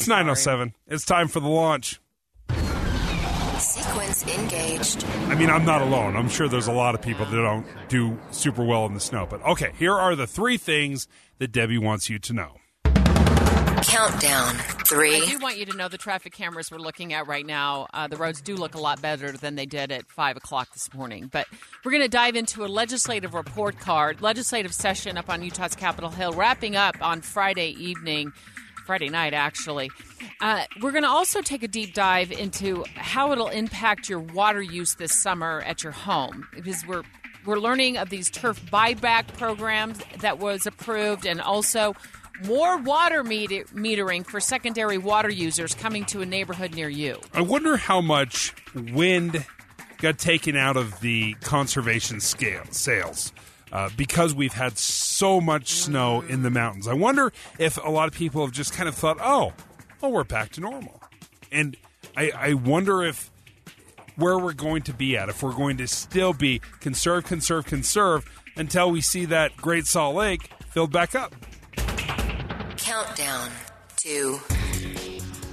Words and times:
It's 0.00 0.08
907. 0.08 0.74
It's 0.86 1.04
time 1.04 1.28
for 1.28 1.40
the 1.40 1.48
launch. 1.48 2.00
Sequence 3.58 4.26
engaged. 4.26 5.04
I 5.28 5.34
mean, 5.34 5.50
I'm 5.50 5.66
not 5.66 5.82
alone. 5.82 6.16
I'm 6.16 6.30
sure 6.30 6.48
there's 6.48 6.68
a 6.68 6.72
lot 6.72 6.94
of 6.94 7.02
people 7.02 7.26
that 7.26 7.36
don't 7.36 7.66
do 7.90 8.18
super 8.30 8.64
well 8.64 8.86
in 8.86 8.94
the 8.94 9.00
snow. 9.00 9.26
But 9.28 9.42
okay, 9.42 9.72
here 9.76 9.92
are 9.92 10.16
the 10.16 10.26
three 10.26 10.56
things 10.56 11.06
that 11.36 11.52
Debbie 11.52 11.76
wants 11.76 12.08
you 12.08 12.18
to 12.18 12.32
know. 12.32 12.56
Countdown. 13.82 14.54
Three. 14.86 15.16
I 15.16 15.26
do 15.26 15.38
want 15.38 15.58
you 15.58 15.66
to 15.66 15.76
know 15.76 15.88
the 15.88 15.98
traffic 15.98 16.32
cameras 16.32 16.70
we're 16.70 16.78
looking 16.78 17.12
at 17.12 17.26
right 17.26 17.44
now. 17.44 17.86
Uh, 17.92 18.08
the 18.08 18.16
roads 18.16 18.40
do 18.40 18.56
look 18.56 18.74
a 18.74 18.80
lot 18.80 19.02
better 19.02 19.32
than 19.32 19.54
they 19.54 19.66
did 19.66 19.92
at 19.92 20.06
5 20.08 20.38
o'clock 20.38 20.72
this 20.72 20.94
morning. 20.94 21.28
But 21.30 21.46
we're 21.84 21.92
going 21.92 22.02
to 22.02 22.08
dive 22.08 22.36
into 22.36 22.64
a 22.64 22.68
legislative 22.68 23.34
report 23.34 23.78
card, 23.78 24.22
legislative 24.22 24.72
session 24.72 25.18
up 25.18 25.28
on 25.28 25.42
Utah's 25.42 25.74
Capitol 25.74 26.08
Hill, 26.08 26.32
wrapping 26.32 26.74
up 26.74 26.96
on 27.02 27.20
Friday 27.20 27.72
evening. 27.78 28.32
Friday 28.80 29.08
night, 29.08 29.34
actually. 29.34 29.90
Uh, 30.40 30.64
we're 30.80 30.92
going 30.92 31.04
to 31.04 31.08
also 31.08 31.40
take 31.40 31.62
a 31.62 31.68
deep 31.68 31.94
dive 31.94 32.32
into 32.32 32.84
how 32.94 33.32
it'll 33.32 33.48
impact 33.48 34.08
your 34.08 34.20
water 34.20 34.62
use 34.62 34.94
this 34.94 35.14
summer 35.14 35.62
at 35.66 35.82
your 35.82 35.92
home 35.92 36.46
because 36.54 36.86
we're 36.86 37.02
we're 37.46 37.58
learning 37.58 37.96
of 37.96 38.10
these 38.10 38.30
turf 38.30 38.60
buyback 38.66 39.28
programs 39.38 39.98
that 40.18 40.38
was 40.38 40.66
approved, 40.66 41.24
and 41.24 41.40
also 41.40 41.94
more 42.44 42.78
water 42.78 43.24
meter- 43.24 43.64
metering 43.74 44.26
for 44.26 44.40
secondary 44.40 44.98
water 44.98 45.30
users 45.30 45.74
coming 45.74 46.04
to 46.06 46.20
a 46.20 46.26
neighborhood 46.26 46.74
near 46.74 46.88
you. 46.88 47.18
I 47.32 47.40
wonder 47.42 47.76
how 47.76 48.00
much 48.00 48.54
wind 48.74 49.44
got 49.98 50.18
taken 50.18 50.56
out 50.56 50.76
of 50.76 51.00
the 51.00 51.34
conservation 51.40 52.20
scale 52.20 52.64
sales. 52.70 53.32
Uh, 53.72 53.88
because 53.96 54.34
we've 54.34 54.52
had 54.52 54.76
so 54.76 55.40
much 55.40 55.70
snow 55.70 56.22
in 56.22 56.42
the 56.42 56.50
mountains. 56.50 56.88
I 56.88 56.94
wonder 56.94 57.32
if 57.58 57.76
a 57.76 57.88
lot 57.88 58.08
of 58.08 58.14
people 58.14 58.44
have 58.44 58.52
just 58.52 58.72
kind 58.72 58.88
of 58.88 58.96
thought, 58.96 59.18
oh, 59.20 59.52
oh, 60.02 60.08
we're 60.08 60.24
back 60.24 60.50
to 60.52 60.60
normal. 60.60 61.00
And 61.52 61.76
I, 62.16 62.32
I 62.34 62.54
wonder 62.54 63.02
if 63.02 63.30
where 64.16 64.38
we're 64.38 64.52
going 64.52 64.82
to 64.82 64.92
be 64.92 65.16
at, 65.16 65.28
if 65.28 65.42
we're 65.42 65.54
going 65.54 65.76
to 65.78 65.86
still 65.86 66.32
be 66.32 66.60
conserve, 66.80 67.24
conserve, 67.24 67.64
conserve 67.64 68.24
until 68.56 68.90
we 68.90 69.00
see 69.00 69.24
that 69.26 69.56
Great 69.56 69.86
Salt 69.86 70.16
Lake 70.16 70.50
filled 70.70 70.92
back 70.92 71.14
up. 71.14 71.34
Countdown. 72.76 73.50
Two. 73.96 74.40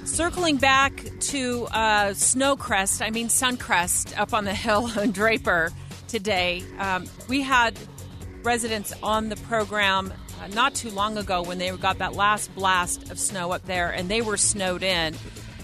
Circling 0.04 0.56
back 0.56 1.04
to 1.20 1.66
uh, 1.70 2.10
Snowcrest, 2.10 3.04
I 3.04 3.10
mean 3.10 3.28
Suncrest, 3.28 4.18
up 4.18 4.34
on 4.34 4.44
the 4.44 4.54
hill 4.54 4.98
in 5.00 5.12
Draper 5.12 5.70
today, 6.08 6.64
um, 6.78 7.06
we 7.28 7.42
had 7.42 7.78
residents 8.42 8.92
on 9.02 9.28
the 9.28 9.36
program 9.36 10.12
uh, 10.42 10.46
not 10.48 10.74
too 10.74 10.90
long 10.90 11.16
ago 11.18 11.42
when 11.42 11.58
they 11.58 11.70
got 11.76 11.98
that 11.98 12.14
last 12.14 12.54
blast 12.54 13.10
of 13.10 13.18
snow 13.18 13.52
up 13.52 13.64
there 13.64 13.90
and 13.90 14.08
they 14.08 14.20
were 14.22 14.36
snowed 14.36 14.82
in. 14.82 15.14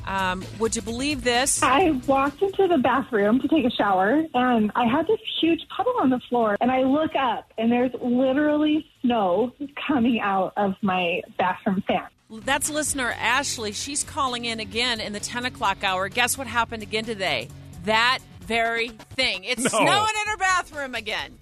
Um, 0.06 0.44
would 0.58 0.76
you 0.76 0.82
believe 0.82 1.24
this? 1.24 1.62
I 1.62 1.90
walked 2.06 2.42
into 2.42 2.68
the 2.68 2.76
bathroom 2.76 3.40
to 3.40 3.48
take 3.48 3.64
a 3.64 3.70
shower 3.70 4.22
and 4.34 4.70
I 4.74 4.84
had 4.86 5.06
this 5.06 5.18
huge 5.40 5.60
puddle 5.74 5.94
on 6.00 6.10
the 6.10 6.20
floor. 6.28 6.56
And 6.60 6.70
I 6.70 6.82
look 6.82 7.14
up 7.16 7.50
and 7.56 7.72
there's 7.72 7.92
literally 8.02 8.86
snow 9.00 9.52
coming 9.88 10.20
out 10.20 10.52
of 10.58 10.74
my 10.82 11.22
bathroom 11.38 11.82
fan. 11.88 12.02
That's 12.30 12.68
listener 12.68 13.14
Ashley. 13.18 13.72
She's 13.72 14.02
calling 14.04 14.44
in 14.44 14.60
again 14.60 15.00
in 15.00 15.12
the 15.14 15.20
10 15.20 15.46
o'clock 15.46 15.82
hour. 15.84 16.08
Guess 16.10 16.36
what 16.36 16.48
happened 16.48 16.82
again 16.82 17.04
today? 17.04 17.48
That 17.84 18.18
very 18.42 18.88
thing. 18.88 19.44
It's 19.44 19.62
No. 19.62 19.68
snowing 19.70 19.86
in 19.88 20.30
her 20.32 20.36
bathroom 20.36 20.94
again. 20.94 21.38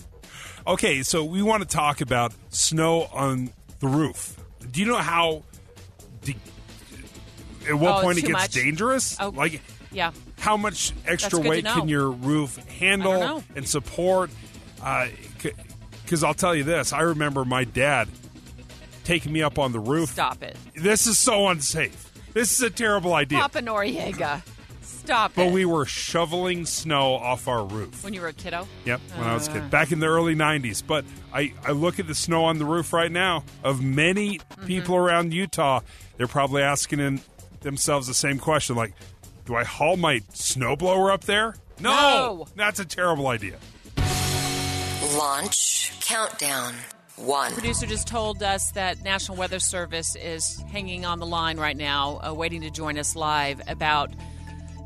Okay, 0.67 1.03
so 1.03 1.25
we 1.25 1.43
want 1.43 1.63
to 1.63 1.69
talk 1.69 2.01
about 2.01 2.33
snow 2.51 3.09
on 3.13 3.51
the 3.81 3.89
roof. 3.89 4.37
Do 4.71 4.81
you 4.81 4.87
know 4.87 4.97
how? 4.99 5.43
De- 6.23 6.37
at 7.69 7.75
what 7.75 7.99
Oh, 7.99 8.03
point 8.03 8.19
it 8.19 8.23
gets 8.23 8.33
much? 8.33 8.51
dangerous? 8.53 9.17
Oh. 9.21 9.31
Like, 9.31 9.61
Yeah. 9.91 10.13
how 10.39 10.57
much 10.57 10.93
extra 11.07 11.39
weight 11.41 11.65
can 11.65 11.89
your 11.89 12.11
roof 12.11 12.57
handle 12.79 13.43
and 13.57 13.69
support? 13.69 14.31
Uh, 14.81 15.09
because 16.05 16.23
I'll 16.25 16.35
tell 16.35 16.55
you 16.55 16.65
this: 16.65 16.93
I 16.93 17.01
remember 17.01 17.45
my 17.45 17.65
dad 17.65 18.09
taking 19.05 19.33
me 19.33 19.43
up 19.43 19.59
on 19.59 19.73
the 19.73 19.81
roof. 19.81 20.11
Stop 20.11 20.43
it. 20.43 20.57
This 20.77 21.07
is 21.09 21.19
so 21.19 21.49
unsafe. 21.49 22.11
This 22.35 22.53
is 22.53 22.63
a 22.63 22.71
terrible 22.71 23.15
idea. 23.15 23.41
Papa 23.41 23.61
Noriega. 23.61 24.43
Stop 25.05 25.33
But 25.35 25.47
it. 25.49 25.53
we 25.53 25.65
were 25.65 25.85
shoveling 25.85 26.65
snow 26.67 27.15
off 27.15 27.49
our 27.49 27.65
roof. 27.65 28.05
when 28.05 28.15
you 28.15 28.21
were 28.21 28.29
a 28.29 28.33
kiddo? 28.33 28.69
Yep, 28.85 29.01
when 29.17 29.27
I 29.27 29.35
was 29.35 29.49
a 29.49 29.51
Uh. 29.51 29.55
kid, 29.55 29.71
back 29.71 29.91
in 29.93 29.99
the 30.01 30.07
early 30.07 30.35
'90s. 30.37 30.81
But 30.87 31.05
I, 31.35 31.53
I 31.67 31.73
look 31.73 31.99
at 31.99 32.07
the 32.07 32.15
snow 32.15 32.45
on 32.45 32.59
the 32.59 32.65
roof 32.65 32.93
right 32.93 33.11
now 33.11 33.45
of 33.65 33.83
many 33.83 34.39
Mm-hmm. 34.39 34.67
people 34.67 34.95
around 34.97 35.33
Utah. 35.35 35.81
They're 36.17 36.27
probably 36.29 36.63
asking 36.63 37.01
in 37.01 37.21
themselves 37.63 38.07
the 38.07 38.15
same 38.15 38.39
question: 38.39 38.77
like, 38.77 38.93
do 39.47 39.57
I 39.57 39.65
haul 39.65 39.97
my 39.97 40.21
snowblower 40.35 41.13
up 41.13 41.25
there? 41.25 41.57
No, 41.81 41.91
No. 41.91 42.47
that's 42.55 42.79
a 42.79 42.85
terrible 42.85 43.27
idea. 43.27 43.57
Launch. 45.17 45.93
Countdown. 46.01 46.75
One. 47.17 47.53
Producer 47.53 47.87
just 47.87 48.07
told 48.09 48.43
us 48.43 48.71
that 48.73 49.03
National 49.03 49.37
Weather 49.37 49.59
Service 49.59 50.17
is 50.17 50.63
hanging 50.71 51.05
on 51.05 51.19
the 51.19 51.27
line 51.27 51.59
right 51.59 51.77
now, 51.77 52.21
uh, 52.27 52.33
waiting 52.33 52.63
to 52.63 52.71
join 52.71 52.99
us 52.99 53.15
live 53.15 53.61
about 53.69 54.11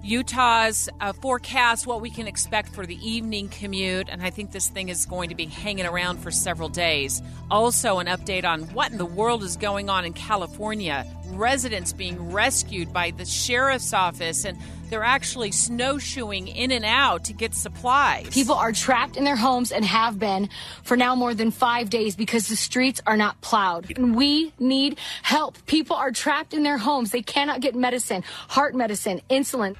Utah's 0.06 0.88
uh, 1.00 1.12
forecast, 1.12 1.84
what 1.84 2.00
we 2.00 2.10
can 2.10 2.28
expect 2.28 2.68
for 2.68 2.86
the 2.86 2.96
evening 3.04 3.48
commute. 3.48 4.08
And 4.08 4.22
I 4.22 4.30
think 4.30 4.52
this 4.52 4.68
thing 4.68 4.88
is 4.88 5.04
going 5.04 5.30
to 5.30 5.34
be 5.34 5.46
hanging 5.46 5.84
around 5.84 6.18
for 6.18 6.30
several 6.30 6.68
days. 6.68 7.20
Also, 7.50 7.98
an 7.98 8.06
update 8.06 8.44
on 8.44 8.62
what 8.72 8.92
in 8.92 8.98
the 8.98 9.04
world 9.04 9.42
is 9.42 9.56
going 9.56 9.90
on 9.90 10.04
in 10.04 10.12
California. 10.12 11.04
Residents 11.30 11.92
being 11.92 12.30
rescued 12.30 12.92
by 12.92 13.10
the 13.10 13.24
sheriff's 13.24 13.92
office, 13.92 14.44
and 14.44 14.56
they're 14.90 15.02
actually 15.02 15.50
snowshoeing 15.50 16.46
in 16.46 16.70
and 16.70 16.84
out 16.84 17.24
to 17.24 17.32
get 17.32 17.52
supplies. 17.52 18.28
People 18.28 18.54
are 18.54 18.70
trapped 18.70 19.16
in 19.16 19.24
their 19.24 19.34
homes 19.34 19.72
and 19.72 19.84
have 19.84 20.20
been 20.20 20.48
for 20.84 20.96
now 20.96 21.16
more 21.16 21.34
than 21.34 21.50
five 21.50 21.90
days 21.90 22.14
because 22.14 22.46
the 22.46 22.54
streets 22.54 23.02
are 23.08 23.16
not 23.16 23.40
plowed. 23.40 23.90
And 23.98 24.14
we 24.14 24.52
need 24.60 25.00
help. 25.22 25.66
People 25.66 25.96
are 25.96 26.12
trapped 26.12 26.54
in 26.54 26.62
their 26.62 26.78
homes. 26.78 27.10
They 27.10 27.22
cannot 27.22 27.60
get 27.60 27.74
medicine, 27.74 28.22
heart 28.48 28.76
medicine, 28.76 29.20
insulin. 29.28 29.74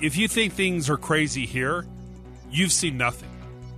If 0.00 0.16
you 0.16 0.28
think 0.28 0.52
things 0.52 0.90
are 0.90 0.96
crazy 0.96 1.46
here, 1.46 1.86
you've 2.50 2.72
seen 2.72 2.96
nothing. 2.96 3.30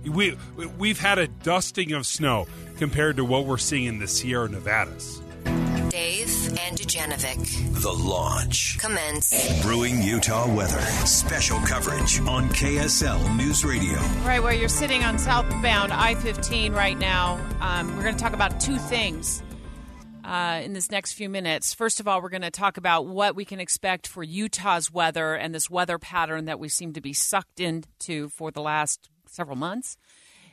We 0.03 0.37
we've 0.77 0.99
had 0.99 1.19
a 1.19 1.27
dusting 1.27 1.91
of 1.93 2.05
snow 2.05 2.47
compared 2.77 3.17
to 3.17 3.25
what 3.25 3.45
we're 3.45 3.57
seeing 3.57 3.85
in 3.85 3.99
the 3.99 4.07
Sierra 4.07 4.49
Nevadas. 4.49 5.21
Dave 5.89 6.29
and 6.59 6.77
Dujanovic. 6.77 7.81
The 7.81 7.91
launch. 7.91 8.77
Commence. 8.79 9.61
Brewing 9.63 10.01
Utah 10.01 10.53
weather. 10.53 10.79
Special 11.05 11.59
coverage 11.61 12.19
on 12.21 12.49
KSL 12.49 13.35
News 13.35 13.65
Radio. 13.65 13.97
Right 14.25 14.41
where 14.41 14.53
you're 14.53 14.69
sitting 14.69 15.03
on 15.03 15.17
southbound 15.17 15.91
I 15.91 16.15
15 16.15 16.73
right 16.73 16.97
now, 16.97 17.39
um, 17.61 17.95
we're 17.95 18.03
going 18.03 18.15
to 18.15 18.21
talk 18.21 18.33
about 18.33 18.59
two 18.59 18.77
things 18.77 19.43
uh, 20.27 20.61
in 20.61 20.73
this 20.73 20.91
next 20.91 21.13
few 21.13 21.29
minutes. 21.29 21.73
First 21.73 22.01
of 22.01 22.07
all, 22.07 22.21
we're 22.21 22.29
going 22.29 22.41
to 22.41 22.51
talk 22.51 22.75
about 22.75 23.07
what 23.07 23.35
we 23.35 23.45
can 23.45 23.61
expect 23.61 24.05
for 24.05 24.23
Utah's 24.23 24.91
weather 24.91 25.35
and 25.35 25.55
this 25.55 25.69
weather 25.69 25.97
pattern 25.97 26.45
that 26.45 26.59
we 26.59 26.67
seem 26.67 26.91
to 26.93 27.01
be 27.01 27.13
sucked 27.13 27.61
into 27.61 28.27
for 28.29 28.51
the 28.51 28.61
last 28.61 29.09
several 29.25 29.55
months. 29.55 29.97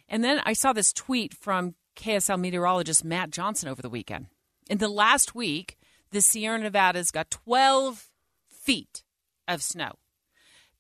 And 0.09 0.23
then 0.23 0.41
I 0.45 0.53
saw 0.53 0.73
this 0.73 0.93
tweet 0.93 1.35
from 1.35 1.75
KSL 1.97 2.39
meteorologist 2.39 3.05
Matt 3.05 3.31
Johnson 3.31 3.69
over 3.69 3.83
the 3.83 3.91
weekend. 3.91 4.27
In 4.71 4.79
the 4.79 4.89
last 4.89 5.35
week, 5.35 5.77
the 6.13 6.21
Sierra 6.21 6.59
Nevadas 6.59 7.11
got 7.11 7.31
12 7.31 8.11
feet 8.49 9.03
of 9.49 9.61
snow. 9.61 9.95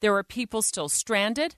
There 0.01 0.15
are 0.17 0.23
people 0.23 0.63
still 0.63 0.89
stranded. 0.89 1.57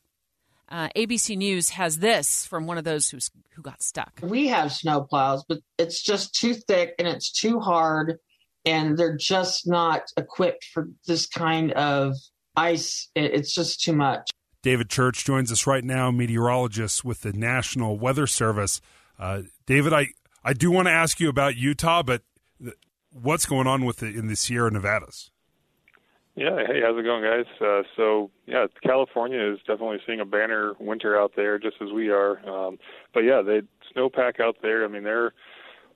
Uh, 0.69 0.89
ABC 0.97 1.37
News 1.37 1.71
has 1.71 1.99
this 1.99 2.45
from 2.45 2.67
one 2.67 2.79
of 2.79 2.85
those 2.85 3.11
who's, 3.11 3.31
who 3.55 3.63
got 3.63 3.83
stuck. 3.83 4.21
We 4.23 4.49
have 4.49 4.73
snow 4.73 5.03
plows, 5.03 5.45
but 5.49 5.59
it's 5.79 6.03
just 6.03 6.35
too 6.35 6.55
thick 6.55 6.95
and 6.99 7.07
it's 7.07 7.31
too 7.31 7.61
hard, 7.61 8.19
and 8.65 8.99
they're 8.99 9.17
just 9.17 9.67
not 9.67 10.03
equipped 10.17 10.65
for 10.73 10.89
this 11.07 11.27
kind 11.27 11.73
of 11.73 12.15
ice. 12.57 13.09
It's 13.15 13.55
just 13.55 13.81
too 13.81 13.95
much. 13.95 14.29
David 14.63 14.91
Church 14.91 15.25
joins 15.25 15.53
us 15.53 15.67
right 15.67 15.85
now, 15.85 16.11
meteorologist 16.11 17.05
with 17.05 17.21
the 17.21 17.33
National 17.33 17.97
Weather 17.97 18.27
Service. 18.27 18.81
Uh, 19.17 19.43
David, 19.67 19.93
I, 19.93 20.09
I 20.43 20.55
do 20.55 20.73
want 20.73 20.89
to 20.89 20.93
ask 20.93 21.21
you 21.21 21.29
about 21.29 21.55
Utah, 21.55 22.03
but 22.03 22.23
th- 22.61 22.75
what's 23.11 23.47
going 23.47 23.69
on 23.69 23.85
with 23.85 23.99
the, 23.99 24.07
in 24.07 24.27
the 24.27 24.35
Sierra 24.35 24.73
Nevadas? 24.73 25.31
Yeah, 26.37 26.59
hey, 26.67 26.83
how's 26.85 26.99
it 26.99 27.03
going, 27.03 27.25
guys? 27.25 27.47
Uh, 27.63 27.81
so, 27.97 28.31
yeah, 28.45 28.67
California 28.83 29.55
is 29.55 29.59
definitely 29.61 29.97
seeing 30.07 30.21
a 30.21 30.25
banner 30.27 30.75
winter 30.79 31.19
out 31.19 31.33
there, 31.35 31.59
just 31.59 31.77
as 31.81 31.89
we 31.95 32.11
are. 32.11 32.47
Um, 32.47 32.79
but 33.15 33.21
yeah, 33.21 33.41
they 33.41 33.63
snowpack 33.97 34.39
out 34.39 34.57
there. 34.61 34.85
I 34.85 34.89
mean, 34.89 35.03
they're 35.03 35.33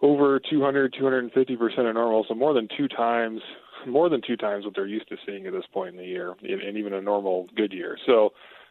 over 0.01 0.41
200, 0.41 0.95
250 0.99 1.57
percent 1.57 1.87
of 1.89 1.95
normal, 1.95 2.25
so 2.27 2.35
more 2.35 2.55
than 2.55 2.69
two 2.75 2.89
times, 2.89 3.43
more 3.87 4.09
than 4.09 4.23
two 4.27 4.37
times 4.39 4.65
what 4.65 4.75
they're 4.75 4.87
used 4.87 5.11
to 5.11 5.17
seeing 5.27 5.47
at 5.47 5.53
this 5.53 5.67
point 5.75 5.91
in 5.91 5.97
the 5.99 6.07
year, 6.07 6.35
and 6.43 6.79
even 6.79 6.95
a 6.95 7.03
normal 7.03 7.47
good 7.55 7.75
year. 7.75 7.99
So, 8.07 8.31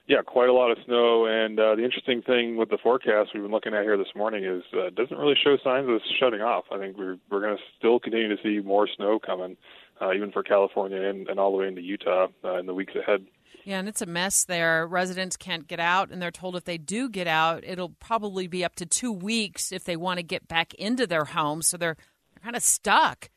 yeah, 0.10 0.24
quite 0.26 0.50
a 0.50 0.54
lot 0.54 0.72
of 0.72 0.80
snow. 0.88 1.28
And 1.28 1.60
uh, 1.60 1.76
the 1.76 1.86
interesting 1.86 2.24
thing 2.24 2.58
with 2.58 2.70
the 2.70 2.80
forecast 2.82 3.30
we've 3.36 3.44
been 3.44 3.52
looking 3.52 3.76
at 3.76 3.84
here 3.84 3.96
this 3.96 4.08
morning 4.16 4.44
is 4.44 4.64
uh, 4.74 4.88
it 4.88 4.96
doesn't 4.96 5.16
really 5.16 5.36
show 5.42 5.56
signs 5.64 5.88
of 5.88 6.02
shutting 6.20 6.42
off. 6.42 6.66
I 6.72 6.80
think 6.80 6.98
we're 6.98 7.18
we're 7.30 7.42
going 7.42 7.56
to 7.56 7.64
still 7.78 8.00
continue 8.00 8.36
to 8.36 8.42
see 8.42 8.66
more 8.66 8.88
snow 8.98 9.20
coming, 9.24 9.56
uh, 10.02 10.14
even 10.14 10.32
for 10.32 10.44
California 10.44 11.02
and, 11.02 11.28
and 11.28 11.40
all 11.40 11.52
the 11.52 11.58
way 11.58 11.68
into 11.68 11.82
Utah 11.82 12.28
uh, 12.44 12.58
in 12.58 12.66
the 12.66 12.74
weeks 12.74 12.94
ahead. 12.96 13.26
Yeah, 13.66 13.80
and 13.80 13.90
it's 13.90 14.02
a 14.02 14.06
mess 14.06 14.46
there. 14.46 14.88
Residents 14.88 15.38
can't 15.38 15.68
get 15.68 15.80
out, 15.80 16.10
and 16.10 16.22
they're 16.22 16.32
told 16.32 16.56
if 16.56 16.64
they 16.64 16.78
do 16.78 17.10
get 17.10 17.28
out, 17.28 17.64
it'll 17.64 17.90
probably 18.00 18.48
be 18.48 18.64
up 18.64 18.76
to 18.76 18.86
two 18.86 19.12
weeks 19.12 19.72
if 19.72 19.84
they 19.84 19.96
want 19.96 20.18
to 20.18 20.24
get 20.24 20.48
back 20.48 20.74
into 20.76 21.06
their 21.06 21.26
homes. 21.26 21.68
So 21.68 21.78
they're, 21.78 21.98
they're 22.34 22.44
kind 22.44 22.56
of 22.56 22.64
stuck. 22.64 23.30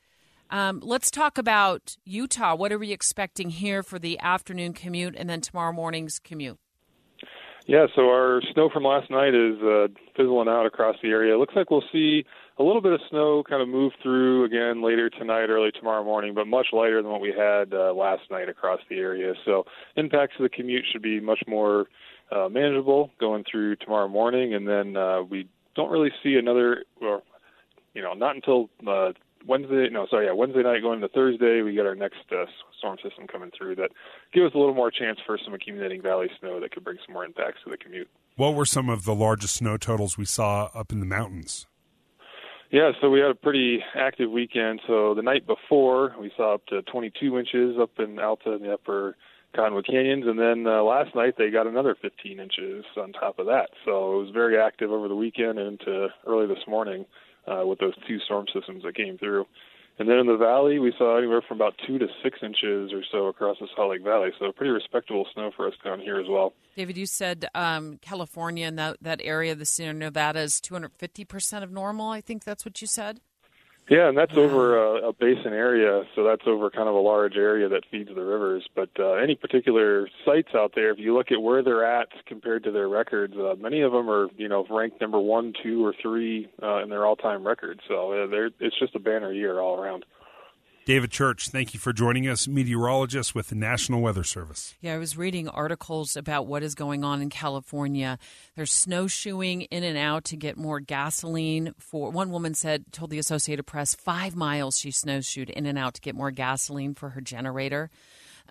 Um, 0.49 0.81
let's 0.83 1.11
talk 1.11 1.39
about 1.39 1.97
Utah. 2.05 2.55
What 2.55 2.73
are 2.73 2.79
we 2.79 2.93
expecting 2.93 3.51
here 3.51 3.83
for 3.83 3.99
the 3.99 4.19
afternoon 4.21 4.75
commute 4.75 5.17
and 5.17 5.29
then 5.29 5.41
tomorrow 5.41 5.73
morning's 5.73 6.19
commute? 6.19 6.59
Yeah, 7.67 7.87
so 7.95 8.03
our 8.09 8.43
snow 8.53 8.69
from 8.73 8.85
last 8.85 9.11
night 9.11 9.35
is 9.35 9.61
uh, 9.63 9.89
fizzling 10.17 10.49
out 10.49 10.67
across 10.67 10.97
the 11.03 11.09
area. 11.09 11.35
It 11.35 11.39
looks 11.39 11.55
like 11.55 11.71
we'll 11.71 11.85
see 11.93 12.25
a 12.59 12.63
little 12.63 12.81
bit 12.81 12.93
of 12.93 13.01
snow 13.11 13.43
kind 13.49 13.63
of 13.63 13.69
move 13.69 13.93
through 14.03 14.45
again 14.45 14.83
later 14.83 15.09
tonight, 15.09 15.47
early 15.49 15.71
tomorrow 15.73 16.05
morning, 16.05 16.35
but 16.35 16.47
much 16.47 16.67
lighter 16.73 17.03
than 17.03 17.11
what 17.11 17.21
we 17.21 17.33
had 17.37 17.73
uh, 17.73 17.93
last 17.93 18.23
night 18.31 18.49
across 18.49 18.81
the 18.89 18.99
area. 18.99 19.33
So 19.45 19.65
impacts 19.97 20.35
of 20.39 20.43
the 20.43 20.49
commute 20.49 20.85
should 20.91 21.03
be 21.03 21.21
much 21.21 21.43
more 21.47 21.87
uh, 22.31 22.49
manageable 22.49 23.11
going 23.19 23.45
through 23.51 23.77
tomorrow 23.77 24.09
morning, 24.09 24.55
and 24.55 24.67
then 24.67 24.97
uh, 24.97 25.23
we 25.23 25.49
don't 25.75 25.91
really 25.91 26.13
see 26.23 26.37
another, 26.37 26.85
or 27.01 27.23
you 27.95 28.03
know, 28.03 28.13
not 28.13 28.35
until 28.35 28.69
uh, 28.87 29.13
Wednesday, 29.47 29.89
no, 29.91 30.07
sorry, 30.09 30.27
yeah, 30.27 30.33
Wednesday 30.33 30.63
night 30.63 30.83
going 30.83 30.97
into 30.97 31.09
Thursday, 31.09 31.63
we 31.63 31.75
get 31.75 31.87
our 31.87 31.95
next 31.95 32.21
uh, 32.31 32.45
storm 32.79 32.97
system 33.03 33.27
coming 33.27 33.51
through 33.57 33.77
that 33.77 33.91
give 34.33 34.45
us 34.45 34.53
a 34.55 34.59
little 34.59 34.75
more 34.75 34.91
chance 34.91 35.19
for 35.27 35.39
some 35.45 35.55
accumulating 35.55 36.01
valley 36.01 36.29
snow 36.41 36.61
that 36.61 36.73
could 36.73 36.85
bring 36.85 36.99
some 37.05 37.13
more 37.13 37.25
impacts 37.25 37.59
to 37.65 37.71
the 37.71 37.77
commute. 37.77 38.09
What 38.37 38.55
were 38.55 38.65
some 38.65 38.89
of 38.89 39.05
the 39.05 39.15
largest 39.15 39.57
snow 39.57 39.77
totals 39.77 40.17
we 40.17 40.25
saw 40.25 40.71
up 40.75 40.93
in 40.93 41.01
the 41.01 41.07
mountains? 41.07 41.67
Yeah, 42.73 42.93
so 43.03 43.11
we 43.11 43.21
had 43.21 43.31
a 43.31 43.35
pretty 43.35 43.81
active 43.95 44.31
weekend. 44.31 44.81
So 44.87 45.13
the 45.15 45.21
night 45.21 45.47
before, 45.47 46.15
we 46.19 46.33
saw 46.39 46.55
up 46.55 46.65
to 46.69 46.81
22 46.81 47.39
inches 47.39 47.77
up 47.79 47.91
in 47.99 48.19
Alta 48.19 48.53
in 48.53 48.63
the 48.63 48.73
upper 48.73 49.15
Cottonwood 49.55 49.87
Canyons, 49.87 50.25
and 50.27 50.39
then 50.39 50.67
uh, 50.67 50.83
last 50.83 51.15
night 51.15 51.35
they 51.37 51.51
got 51.51 51.67
another 51.67 51.95
15 52.01 52.41
inches 52.41 52.87
on 52.97 53.13
top 53.13 53.39
of 53.39 53.45
that. 53.45 53.69
So 53.85 54.15
it 54.15 54.25
was 54.25 54.31
very 54.33 54.59
active 54.59 54.91
over 54.91 55.07
the 55.07 55.15
weekend 55.15 55.59
and 55.59 55.79
into 55.79 56.09
early 56.27 56.47
this 56.47 56.67
morning 56.67 57.05
uh, 57.47 57.67
with 57.67 57.79
those 57.79 57.93
two 58.09 58.19
storm 58.21 58.47
systems 58.55 58.85
that 58.85 58.97
came 58.97 59.19
through. 59.19 59.45
And 60.03 60.11
then 60.11 60.19
in 60.19 60.27
the 60.27 60.37
valley, 60.37 60.81
we 60.81 60.93
saw 60.99 61.17
anywhere 61.17 61.43
from 61.47 61.59
about 61.59 61.75
two 61.87 61.97
to 61.97 62.09
six 62.25 62.41
inches 62.43 62.93
or 62.93 63.05
so 63.13 63.29
across 63.29 63.59
the 63.61 63.69
Salt 63.77 63.91
Lake 63.91 64.03
Valley. 64.03 64.31
So 64.37 64.51
pretty 64.51 64.73
respectable 64.73 65.29
snow 65.33 65.53
for 65.55 65.69
us 65.69 65.75
down 65.85 66.01
here 66.01 66.19
as 66.19 66.27
well. 66.29 66.55
David, 66.77 66.97
you 66.97 67.07
said 67.07 67.47
um, 67.55 68.01
California 68.03 68.67
and 68.67 68.77
that, 68.81 68.97
that 69.01 69.21
area, 69.23 69.55
the 69.55 69.65
Sierra 69.65 69.95
Nevada, 69.95 70.41
is 70.41 70.61
250% 70.61 71.63
of 71.63 71.71
normal. 71.71 72.09
I 72.09 72.21
think 72.21 72.43
that's 72.43 72.65
what 72.65 72.81
you 72.81 72.89
said. 72.89 73.21
Yeah, 73.89 74.09
and 74.09 74.17
that's 74.17 74.37
over 74.37 74.79
a, 74.79 75.09
a 75.09 75.13
basin 75.13 75.53
area, 75.53 76.05
so 76.15 76.23
that's 76.23 76.47
over 76.47 76.71
kind 76.71 76.89
of 76.89 76.95
a 76.95 77.01
large 77.01 77.37
area 77.37 77.69
that 77.69 77.85
feeds 77.91 78.09
the 78.15 78.23
rivers. 78.23 78.67
But 78.75 78.91
uh, 78.99 79.15
any 79.15 79.35
particular 79.35 80.09
sites 80.25 80.55
out 80.55 80.73
there, 80.75 80.91
if 80.91 80.99
you 80.99 81.15
look 81.15 81.33
at 81.33 81.43
where 81.43 81.63
they're 81.63 81.85
at 81.85 82.09
compared 82.27 82.63
to 82.65 82.71
their 82.71 82.89
records, 82.89 83.35
uh, 83.37 83.57
many 83.59 83.81
of 83.81 83.91
them 83.93 84.09
are 84.09 84.29
you 84.37 84.49
know 84.49 84.65
ranked 84.71 85.01
number 85.01 85.19
one, 85.19 85.53
two, 85.63 85.85
or 85.85 85.95
three 86.01 86.49
uh, 86.63 86.83
in 86.83 86.91
their 86.91 87.05
all-time 87.05 87.45
records. 87.45 87.81
So 87.89 88.13
uh, 88.13 88.27
they're, 88.29 88.51
it's 88.61 88.79
just 88.79 88.95
a 88.95 89.01
banner 89.01 89.33
year 89.33 89.59
all 89.59 89.79
around. 89.79 90.05
David 90.85 91.13
Church, 91.13 91.49
thank 91.49 91.75
you 91.75 91.79
for 91.79 91.93
joining 91.93 92.27
us, 92.27 92.49
meteorologist 92.49 93.37
with 93.37 93.51
the 93.51 93.55
National 93.55 94.01
Weather 94.01 94.25
Service. 94.25 94.75
Yeah, 94.81 94.95
I 94.95 94.99
was 94.99 95.17
reading 95.17 95.49
articles 95.49 96.17
about 96.17 96.49
what 96.49 96.65
is 96.65 96.75
going 96.75 97.05
on 97.05 97.23
in 97.23 97.31
California. 97.31 98.19
They're 98.57 98.67
snowshoeing 98.67 99.63
in 99.63 99.85
and 99.85 99.97
out 99.97 100.25
to 100.25 100.37
get 100.37 100.57
more 100.57 100.81
gasoline. 100.81 101.73
For 101.79 102.11
one 102.11 102.33
woman 102.33 102.55
said, 102.55 102.87
told 102.91 103.11
the 103.11 103.21
Associated 103.21 103.63
Press, 103.63 103.95
five 103.95 104.35
miles 104.35 104.77
she 104.77 104.91
snowshoed 104.91 105.51
in 105.51 105.67
and 105.67 105.79
out 105.79 105.95
to 105.95 106.01
get 106.01 106.17
more 106.17 106.33
gasoline 106.33 106.95
for 106.95 107.11
her 107.11 107.21
generator. 107.21 107.89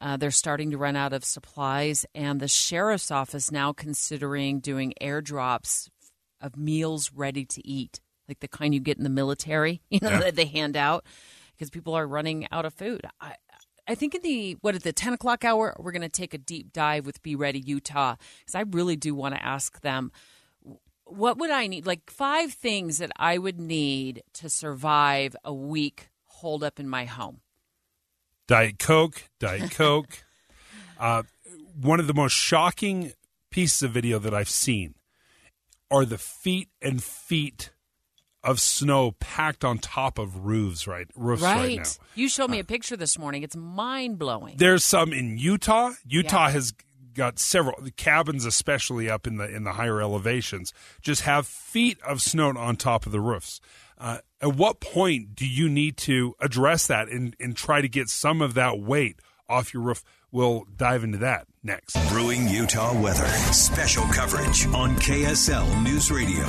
Uh, 0.02 0.16
they're 0.16 0.32
starting 0.32 0.72
to 0.72 0.78
run 0.78 0.96
out 0.96 1.12
of 1.12 1.26
supplies, 1.26 2.06
and 2.16 2.40
the 2.40 2.48
sheriff's 2.48 3.12
office 3.12 3.52
now 3.52 3.74
considering 3.74 4.62
doing 4.62 4.94
airdrops 5.02 5.90
of 6.40 6.56
meals 6.56 7.12
ready 7.14 7.44
to 7.44 7.68
eat, 7.68 8.00
like 8.30 8.40
the 8.40 8.48
kind 8.48 8.74
you 8.74 8.80
get 8.80 8.98
in 8.98 9.04
the 9.04 9.10
military, 9.10 9.82
you 9.90 10.00
know, 10.02 10.12
yeah. 10.12 10.20
that 10.22 10.38
they 10.38 10.46
hand 10.46 10.78
out 10.78 11.06
because 11.62 11.70
people 11.70 11.94
are 11.94 12.08
running 12.08 12.48
out 12.52 12.66
of 12.66 12.74
food. 12.74 13.02
I, 13.20 13.36
I 13.88 13.94
think 13.94 14.16
in 14.16 14.24
the 14.24 14.58
what 14.62 14.74
at 14.74 14.82
the 14.82 14.92
ten 14.92 15.14
o'clock 15.14 15.46
hour, 15.46 15.76
we're 15.78 15.92
going 15.92 16.02
to 16.02 16.10
take 16.10 16.34
a 16.34 16.40
deep 16.40 16.74
dive 16.74 17.06
with 17.06 17.22
Be 17.22 17.36
Ready 17.36 17.60
Utah 17.60 18.16
because 18.40 18.56
I 18.56 18.62
really 18.62 18.96
do 18.96 19.14
want 19.14 19.36
to 19.36 19.46
ask 19.46 19.80
them 19.82 20.12
what 21.06 21.38
would 21.38 21.52
I 21.52 21.68
need, 21.68 21.86
like 21.86 22.10
five 22.10 22.52
things 22.52 22.98
that 22.98 23.12
I 23.16 23.38
would 23.38 23.60
need 23.60 24.24
to 24.34 24.50
survive 24.50 25.36
a 25.44 25.54
week 25.54 26.10
holed 26.26 26.64
up 26.64 26.80
in 26.80 26.90
my 26.90 27.06
home. 27.06 27.42
Diet 28.48 28.80
Coke, 28.80 29.30
Diet 29.40 29.70
Coke. 29.76 30.24
uh, 31.00 31.22
one 31.80 32.00
of 32.00 32.08
the 32.08 32.16
most 32.16 32.34
shocking 32.34 33.14
pieces 33.52 33.84
of 33.84 33.92
video 33.92 34.18
that 34.18 34.34
I've 34.34 34.50
seen 34.50 34.96
are 35.92 36.06
the 36.06 36.18
feet 36.18 36.70
and 36.82 37.04
feet 37.04 37.70
of 38.44 38.60
snow 38.60 39.12
packed 39.20 39.64
on 39.64 39.78
top 39.78 40.18
of 40.18 40.46
roofs 40.46 40.88
right 40.88 41.08
roofs 41.16 41.44
right, 41.44 41.58
right 41.58 41.78
now. 41.78 42.06
You 42.16 42.28
showed 42.28 42.50
me 42.50 42.60
a 42.60 42.64
picture 42.64 42.98
this 42.98 43.18
morning. 43.18 43.44
It's 43.44 43.56
mind 43.56 44.18
blowing. 44.18 44.58
There's 44.58 44.84
some 44.84 45.14
in 45.14 45.38
Utah. 45.38 45.92
Utah 46.06 46.48
yeah. 46.48 46.52
has 46.52 46.74
got 47.14 47.40
several 47.40 47.80
the 47.82 47.92
cabins 47.92 48.46
especially 48.46 49.10
up 49.10 49.28
in 49.28 49.38
the 49.38 49.54
in 49.54 49.64
the 49.64 49.74
higher 49.74 50.02
elevations 50.02 50.74
just 51.02 51.24
have 51.24 51.46
feet 51.46 52.00
of 52.02 52.22
snow 52.22 52.54
on 52.56 52.76
top 52.76 53.06
of 53.06 53.12
the 53.12 53.20
roofs. 53.20 53.60
Uh, 53.98 54.18
at 54.42 54.56
what 54.56 54.80
point 54.80 55.36
do 55.36 55.46
you 55.46 55.70
need 55.70 55.96
to 55.96 56.36
address 56.40 56.88
that 56.88 57.08
and, 57.08 57.36
and 57.40 57.56
try 57.56 57.82
to 57.82 57.88
get 57.88 58.10
some 58.10 58.42
of 58.42 58.56
that 58.56 58.80
weight 58.80 59.20
off 59.48 59.76
your 59.76 59.84
roof? 59.84 60.04
We'll 60.32 60.66
dive 60.76 61.04
into 61.04 61.20
that 61.20 61.46
next. 61.62 61.96
Brewing 62.10 62.48
Utah 62.48 63.00
weather. 63.00 63.28
Special 63.54 64.04
coverage 64.06 64.66
on 64.68 64.96
KSL 64.96 65.84
News 65.84 66.10
Radio. 66.10 66.48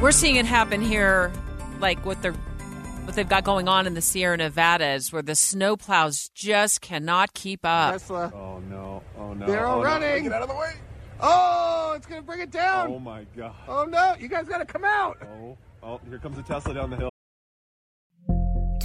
We're 0.00 0.12
seeing 0.12 0.36
it 0.36 0.46
happen 0.46 0.80
here, 0.80 1.32
like 1.80 2.06
what 2.06 2.22
they're 2.22 2.32
what 2.32 3.16
they've 3.16 3.28
got 3.28 3.42
going 3.42 3.66
on 3.66 3.84
in 3.84 3.94
the 3.94 4.00
Sierra 4.00 4.36
Nevadas, 4.36 5.12
where 5.12 5.22
the 5.22 5.32
snowplows 5.32 6.30
just 6.34 6.80
cannot 6.80 7.34
keep 7.34 7.60
up. 7.64 7.94
Tesla. 7.94 8.32
Oh 8.32 8.60
no! 8.70 9.02
Oh 9.18 9.34
no! 9.34 9.44
They're 9.44 9.66
all 9.66 9.80
oh, 9.80 9.82
running. 9.82 10.22
No. 10.22 10.30
Get 10.30 10.32
out 10.34 10.42
of 10.42 10.48
the 10.50 10.54
way! 10.54 10.74
Oh, 11.20 11.94
it's 11.96 12.06
gonna 12.06 12.22
bring 12.22 12.38
it 12.38 12.52
down. 12.52 12.92
Oh 12.92 13.00
my 13.00 13.24
god! 13.36 13.56
Oh 13.66 13.86
no! 13.86 14.14
You 14.20 14.28
guys 14.28 14.46
gotta 14.46 14.64
come 14.64 14.84
out. 14.84 15.18
Oh, 15.20 15.58
oh! 15.82 16.00
Here 16.08 16.18
comes 16.18 16.38
a 16.38 16.42
Tesla 16.42 16.74
down 16.74 16.90
the 16.90 16.96
hill. 16.96 17.10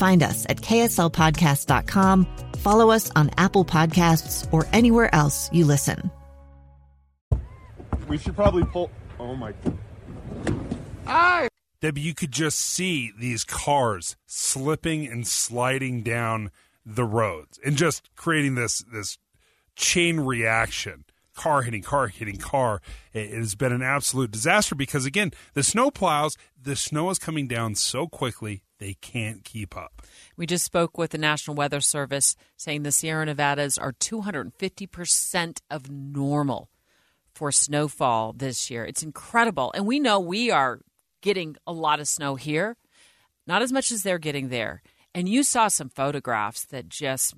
Find 0.00 0.22
us 0.22 0.46
at 0.48 0.56
kslpodcast.com, 0.56 2.26
follow 2.56 2.90
us 2.90 3.10
on 3.14 3.28
Apple 3.36 3.66
Podcasts, 3.66 4.50
or 4.50 4.66
anywhere 4.72 5.14
else 5.14 5.50
you 5.52 5.66
listen. 5.66 6.10
We 8.08 8.16
should 8.16 8.34
probably 8.34 8.64
pull. 8.64 8.90
Oh 9.18 9.36
my. 9.36 9.52
Hi. 11.04 11.48
Debbie, 11.82 12.00
you 12.00 12.14
could 12.14 12.32
just 12.32 12.58
see 12.58 13.12
these 13.18 13.44
cars 13.44 14.16
slipping 14.24 15.06
and 15.06 15.26
sliding 15.26 16.02
down 16.02 16.50
the 16.86 17.04
roads 17.04 17.60
and 17.62 17.76
just 17.76 18.08
creating 18.16 18.54
this 18.54 18.82
this 18.90 19.18
chain 19.76 20.18
reaction. 20.20 21.04
Car 21.40 21.62
hitting 21.62 21.82
car 21.82 22.08
hitting 22.08 22.36
car. 22.36 22.82
It 23.14 23.30
has 23.30 23.54
been 23.54 23.72
an 23.72 23.80
absolute 23.80 24.30
disaster 24.30 24.74
because 24.74 25.06
again, 25.06 25.32
the 25.54 25.62
snow 25.62 25.90
plows, 25.90 26.36
the 26.60 26.76
snow 26.76 27.08
is 27.08 27.18
coming 27.18 27.48
down 27.48 27.76
so 27.76 28.06
quickly 28.06 28.62
they 28.78 28.92
can't 29.00 29.42
keep 29.42 29.74
up. 29.74 30.02
We 30.36 30.44
just 30.44 30.66
spoke 30.66 30.98
with 30.98 31.12
the 31.12 31.18
National 31.18 31.56
Weather 31.56 31.80
Service 31.80 32.36
saying 32.58 32.82
the 32.82 32.92
Sierra 32.92 33.24
Nevadas 33.24 33.78
are 33.78 33.92
250% 33.92 35.60
of 35.70 35.90
normal 35.90 36.68
for 37.34 37.50
snowfall 37.50 38.34
this 38.34 38.70
year. 38.70 38.84
It's 38.84 39.02
incredible. 39.02 39.72
And 39.74 39.86
we 39.86 39.98
know 39.98 40.20
we 40.20 40.50
are 40.50 40.80
getting 41.22 41.56
a 41.66 41.72
lot 41.72 42.00
of 42.00 42.08
snow 42.08 42.34
here, 42.34 42.76
not 43.46 43.62
as 43.62 43.72
much 43.72 43.90
as 43.90 44.02
they're 44.02 44.18
getting 44.18 44.50
there. 44.50 44.82
And 45.14 45.26
you 45.26 45.42
saw 45.42 45.68
some 45.68 45.88
photographs 45.88 46.66
that 46.66 46.90
just 46.90 47.32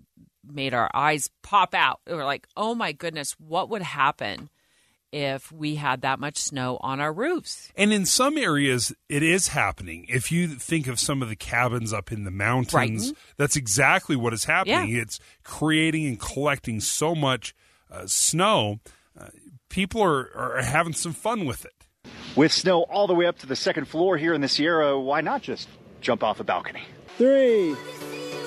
made 0.47 0.75
our 0.75 0.91
eyes 0.95 1.31
pop 1.43 1.75
out. 1.75 2.01
We 2.07 2.15
were 2.15 2.25
like, 2.25 2.47
oh 2.57 2.75
my 2.75 2.93
goodness, 2.93 3.35
what 3.39 3.69
would 3.71 3.83
happen 3.83 4.51
if 5.13 5.53
we 5.53 5.75
had 5.75 6.01
that 6.01 6.19
much 6.19 6.39
snow 6.39 6.79
on 6.81 7.01
our 7.01 7.13
roofs? 7.13 7.71
And 7.77 7.93
in 7.93 8.07
some 8.07 8.39
areas, 8.39 8.95
it 9.09 9.23
is 9.23 9.49
happening. 9.49 10.07
If 10.09 10.33
you 10.33 10.49
think 10.49 10.87
of 10.87 10.99
some 10.99 11.23
of 11.23 11.29
the 11.29 11.37
cabins 11.37 11.93
up 11.93 12.11
in 12.11 12.25
the 12.25 12.31
mountains, 12.31 12.73
Brighton. 12.73 13.17
that's 13.37 13.57
exactly 13.57 14.17
what 14.17 14.33
is 14.33 14.45
happening. 14.45 14.95
Yeah. 14.95 15.03
It's 15.03 15.21
creating 15.45 16.07
and 16.07 16.19
collecting 16.19 16.81
so 16.81 17.15
much 17.15 17.55
uh, 17.91 18.07
snow. 18.07 18.81
Uh, 19.19 19.29
people 19.69 20.03
are, 20.03 20.31
are 20.35 20.63
having 20.63 20.95
some 20.95 21.13
fun 21.13 21.45
with 21.45 21.65
it. 21.65 21.73
With 22.35 22.53
snow 22.53 22.83
all 22.85 23.07
the 23.07 23.15
way 23.15 23.27
up 23.27 23.39
to 23.41 23.47
the 23.47 23.57
second 23.57 23.87
floor 23.87 24.17
here 24.17 24.33
in 24.33 24.41
the 24.41 24.49
Sierra, 24.49 24.99
why 24.99 25.21
not 25.21 25.43
just 25.43 25.69
jump 26.01 26.25
off 26.25 26.41
a 26.41 26.45
balcony? 26.45 26.83
Three, 27.19 27.77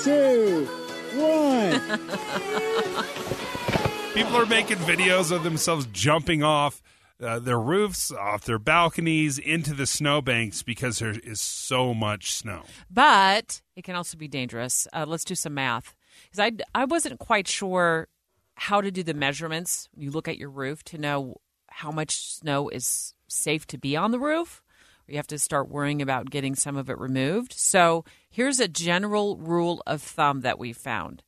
two, 0.02 0.68
one. 1.16 2.00
People 4.14 4.38
are 4.38 4.46
making 4.46 4.78
videos 4.78 5.32
of 5.32 5.44
themselves 5.44 5.88
jumping 5.92 6.44
off 6.44 6.82
uh, 7.22 7.40
their 7.40 7.60
roofs, 7.60 8.12
off 8.12 8.46
their 8.46 8.60
balconies, 8.60 9.38
into 9.38 9.74
the 9.74 9.86
snowbanks 9.86 10.64
because 10.64 11.00
there 11.00 11.12
is 11.12 11.42
so 11.42 11.94
much 11.94 12.34
snow. 12.34 12.64
But 12.90 13.62
it 13.76 13.84
can 13.84 13.96
also 13.96 14.18
be 14.18 14.28
dangerous. 14.28 14.88
Uh, 14.94 15.06
let's 15.08 15.26
do 15.26 15.36
some 15.36 15.54
math. 15.54 15.96
Because 16.24 16.40
I, 16.40 16.80
I 16.80 16.86
wasn't 16.86 17.20
quite 17.20 17.48
sure 17.48 18.08
how 18.56 18.82
to 18.82 18.92
do 18.92 19.04
the 19.04 19.14
measurements 19.14 19.90
you 19.96 20.12
look 20.12 20.28
at 20.28 20.38
your 20.38 20.50
roof 20.50 20.84
to 20.86 20.98
know 20.98 21.36
how 21.70 21.92
much 21.92 22.36
snow 22.36 22.70
is 22.70 23.14
safe 23.28 23.66
to 23.68 23.78
be 23.78 23.98
on 23.98 24.12
the 24.12 24.20
roof. 24.20 24.62
You 25.08 25.18
have 25.18 25.28
to 25.28 25.40
start 25.40 25.70
worrying 25.70 26.02
about 26.02 26.30
getting 26.30 26.56
some 26.56 26.78
of 26.78 26.90
it 26.90 26.98
removed. 26.98 27.54
So 27.54 28.06
here's 28.30 28.60
a 28.60 28.68
general 28.68 29.38
rule 29.38 29.84
of 29.86 30.02
thumb 30.02 30.42
that 30.42 30.60
we 30.60 30.74
found 30.74 31.24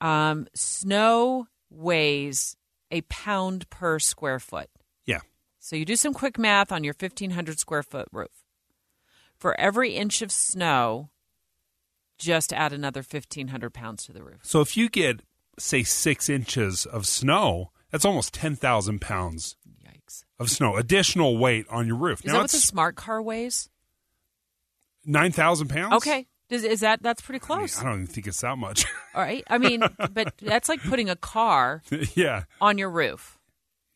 um, 0.00 0.46
snow 0.54 1.46
weighs 1.70 2.56
a 2.90 3.00
pound 3.02 3.68
per 3.70 3.98
square 3.98 4.38
foot. 4.38 4.70
Yeah. 5.04 5.20
So 5.58 5.76
you 5.76 5.84
do 5.84 5.96
some 5.96 6.14
quick 6.14 6.38
math 6.38 6.72
on 6.72 6.84
your 6.84 6.94
1,500 6.98 7.58
square 7.58 7.82
foot 7.82 8.08
roof. 8.12 8.44
For 9.36 9.58
every 9.60 9.94
inch 9.94 10.22
of 10.22 10.32
snow, 10.32 11.10
just 12.18 12.52
add 12.52 12.72
another 12.72 13.00
1,500 13.00 13.72
pounds 13.72 14.04
to 14.06 14.12
the 14.12 14.22
roof. 14.22 14.40
So 14.42 14.60
if 14.60 14.76
you 14.76 14.88
get, 14.88 15.22
say, 15.58 15.82
six 15.84 16.28
inches 16.28 16.86
of 16.86 17.06
snow, 17.06 17.70
that's 17.90 18.04
almost 18.04 18.34
10,000 18.34 19.00
pounds 19.00 19.56
of 20.38 20.50
snow, 20.50 20.76
additional 20.76 21.36
weight 21.38 21.66
on 21.70 21.86
your 21.86 21.96
roof. 21.96 22.20
Is 22.20 22.26
now 22.26 22.32
that 22.34 22.38
what 22.42 22.50
the 22.50 22.58
smart 22.58 22.96
car 22.96 23.22
weighs? 23.22 23.68
9,000 25.04 25.68
pounds? 25.68 25.94
Okay. 25.94 26.26
Is, 26.50 26.64
is 26.64 26.80
that 26.80 27.02
that's 27.02 27.20
pretty 27.20 27.40
close? 27.40 27.78
I 27.80 27.84
don't 27.84 27.94
even 27.94 28.06
think 28.06 28.26
it's 28.26 28.40
that 28.40 28.56
much. 28.56 28.86
All 29.14 29.22
right. 29.22 29.44
I 29.48 29.58
mean, 29.58 29.82
but 30.12 30.34
that's 30.40 30.68
like 30.68 30.80
putting 30.82 31.10
a 31.10 31.16
car 31.16 31.82
yeah. 32.14 32.44
on 32.60 32.78
your 32.78 32.90
roof. 32.90 33.38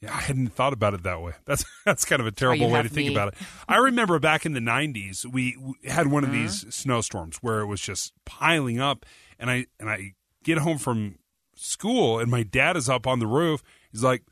Yeah, 0.03 0.11
I 0.15 0.21
hadn't 0.21 0.49
thought 0.49 0.73
about 0.73 0.95
it 0.95 1.05
that 1.05 1.23
way. 1.23 1.31
That's 1.47 1.65
that's 1.87 2.05
kind 2.05 2.19
of 2.19 2.27
a 2.27 2.33
terrible 2.33 2.69
way 2.69 2.83
to 2.83 2.89
think 2.89 3.09
about 3.13 3.29
it. 3.29 3.35
I 3.69 3.77
remember 3.77 4.19
back 4.19 4.45
in 4.45 4.53
the 4.53 4.59
'90s, 4.59 5.25
we, 5.25 5.57
we 5.57 5.89
had 5.89 6.09
one 6.09 6.25
of 6.25 6.31
Uh-huh. 6.31 6.41
these 6.41 6.75
snowstorms 6.75 7.37
where 7.37 7.61
it 7.61 7.67
was 7.67 7.81
just 7.81 8.13
piling 8.25 8.81
up, 8.81 9.07
and 9.39 9.49
I 9.49 9.67
and 9.79 9.89
I 9.89 10.15
get 10.43 10.59
home 10.59 10.79
from 10.79 11.19
school, 11.55 12.19
and 12.19 12.29
my 12.33 12.43
dad 12.43 12.77
is 12.77 12.89
up 12.89 13.07
on 13.07 13.21
the 13.21 13.29
roof. 13.29 13.63
He's 13.93 14.03
like, 14.03 14.25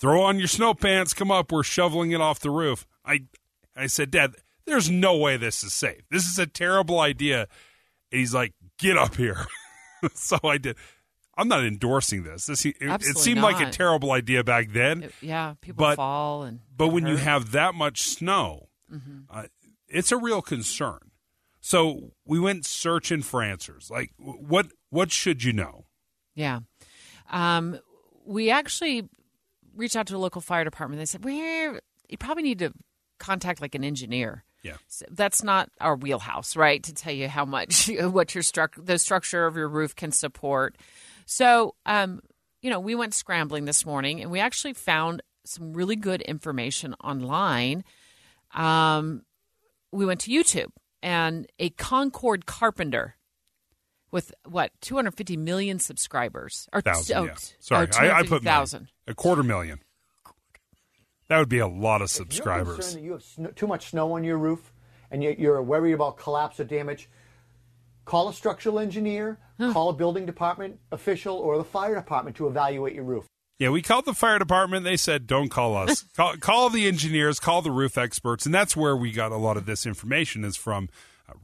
"Throw 0.00 0.22
on 0.22 0.38
your 0.38 0.48
snow 0.48 0.74
pants, 0.74 1.12
come 1.14 1.30
up. 1.30 1.52
We're 1.52 1.62
shoveling 1.62 2.10
it 2.12 2.20
off 2.20 2.40
the 2.40 2.50
roof." 2.50 2.86
I 3.04 3.24
I 3.76 3.86
said, 3.86 4.10
"Dad, 4.10 4.34
there's 4.66 4.90
no 4.90 5.16
way 5.16 5.36
this 5.36 5.62
is 5.62 5.72
safe. 5.72 6.02
This 6.10 6.26
is 6.26 6.38
a 6.38 6.46
terrible 6.46 7.00
idea." 7.00 7.46
And 8.12 8.18
he's 8.20 8.34
like, 8.34 8.54
"Get 8.78 8.96
up 8.96 9.16
here." 9.16 9.46
so 10.14 10.38
I 10.44 10.58
did. 10.58 10.76
I'm 11.36 11.48
not 11.48 11.64
endorsing 11.64 12.24
this. 12.24 12.46
This 12.46 12.66
it, 12.66 12.76
it 12.80 13.16
seemed 13.18 13.40
like 13.40 13.66
a 13.66 13.70
terrible 13.70 14.12
idea 14.12 14.44
back 14.44 14.70
then. 14.72 15.10
Yeah, 15.22 15.54
people 15.60 15.84
But- 15.86 15.96
fall 15.96 16.42
and 16.42 16.60
But 16.76 16.88
when 16.88 17.06
you 17.06 17.16
have 17.16 17.52
that 17.52 17.74
much 17.74 18.02
snow, 18.02 18.68
Mhm. 18.92 19.24
uh, 19.30 19.44
it's 19.88 20.12
a 20.12 20.16
real 20.18 20.42
concern. 20.42 21.10
So 21.60 22.12
we 22.24 22.38
went 22.40 22.66
searching 22.66 23.22
for 23.22 23.42
answers. 23.42 23.90
Like, 23.90 24.12
what 24.18 24.66
what 24.90 25.12
should 25.12 25.44
you 25.44 25.52
know? 25.52 25.86
Yeah. 26.34 26.60
Um, 27.30 27.78
we 28.24 28.50
actually 28.50 29.08
reached 29.74 29.96
out 29.96 30.06
to 30.08 30.16
a 30.16 30.18
local 30.18 30.40
fire 30.40 30.64
department. 30.64 31.00
They 31.00 31.06
said, 31.06 31.24
"We're 31.24 31.80
you 32.08 32.18
probably 32.18 32.42
need 32.42 32.58
to 32.60 32.72
contact 33.18 33.60
like 33.60 33.74
an 33.74 33.84
engineer." 33.84 34.44
Yeah. 34.62 34.76
So 34.88 35.06
that's 35.10 35.42
not 35.42 35.70
our 35.80 35.96
wheelhouse, 35.96 36.54
right? 36.56 36.82
To 36.82 36.94
tell 36.94 37.12
you 37.12 37.28
how 37.28 37.44
much 37.44 37.90
what 38.00 38.34
your 38.34 38.42
struct 38.42 38.84
the 38.84 38.98
structure 38.98 39.46
of 39.46 39.56
your 39.56 39.68
roof 39.68 39.96
can 39.96 40.12
support. 40.12 40.76
So, 41.26 41.74
um, 41.86 42.20
you 42.60 42.70
know, 42.70 42.80
we 42.80 42.94
went 42.94 43.14
scrambling 43.14 43.64
this 43.64 43.86
morning, 43.86 44.20
and 44.20 44.30
we 44.30 44.40
actually 44.40 44.74
found 44.74 45.22
some 45.44 45.72
really 45.72 45.96
good 45.96 46.20
information 46.22 46.94
online. 47.02 47.84
Um, 48.52 49.22
we 49.92 50.04
went 50.04 50.20
to 50.22 50.30
YouTube, 50.30 50.70
and 51.02 51.46
a 51.58 51.70
Concord 51.70 52.46
carpenter 52.46 53.16
with 54.10 54.32
what 54.44 54.72
250 54.80 55.36
million 55.36 55.78
subscribers 55.78 56.68
or 56.72 56.80
Thousand. 56.80 57.16
oh, 57.16 57.24
yeah. 57.26 57.34
Sorry, 57.60 57.86
oh, 57.94 57.98
I, 57.98 58.18
I 58.20 58.22
put 58.24 58.42
thousand 58.42 58.88
a 59.06 59.14
quarter 59.14 59.42
million. 59.42 59.80
That 61.28 61.38
would 61.38 61.48
be 61.48 61.58
a 61.60 61.66
lot 61.68 62.02
of 62.02 62.06
If 62.06 62.18
you're 62.18 62.24
subscribers. 62.26 62.74
concerned 62.76 62.96
that 62.96 63.02
you 63.04 63.12
have 63.12 63.22
sn- 63.22 63.52
too 63.54 63.66
much 63.66 63.90
snow 63.90 64.12
on 64.14 64.24
your 64.24 64.36
roof 64.38 64.72
and 65.10 65.22
you- 65.22 65.36
you're 65.38 65.62
worried 65.62 65.92
about 65.92 66.16
collapse 66.16 66.58
or 66.58 66.64
damage, 66.64 67.08
call 68.04 68.28
a 68.28 68.32
structural 68.34 68.78
engineer, 68.80 69.38
call 69.72 69.90
a 69.90 69.92
building 69.92 70.26
department 70.26 70.80
official, 70.90 71.36
or 71.36 71.56
the 71.58 71.64
fire 71.64 71.94
department 71.94 72.36
to 72.36 72.48
evaluate 72.48 72.94
your 72.94 73.04
roof. 73.04 73.26
Yeah, 73.60 73.68
we 73.68 73.82
called 73.82 74.06
the 74.06 74.14
fire 74.14 74.38
department. 74.38 74.84
They 74.84 74.96
said, 74.96 75.26
"Don't 75.26 75.50
call 75.50 75.76
us. 75.76 76.02
call, 76.16 76.34
call 76.38 76.70
the 76.70 76.88
engineers. 76.88 77.38
Call 77.38 77.60
the 77.60 77.70
roof 77.70 77.98
experts." 77.98 78.46
And 78.46 78.54
that's 78.54 78.74
where 78.74 78.96
we 78.96 79.12
got 79.12 79.32
a 79.32 79.36
lot 79.36 79.58
of 79.58 79.66
this 79.66 79.84
information 79.84 80.44
is 80.44 80.56
from 80.56 80.88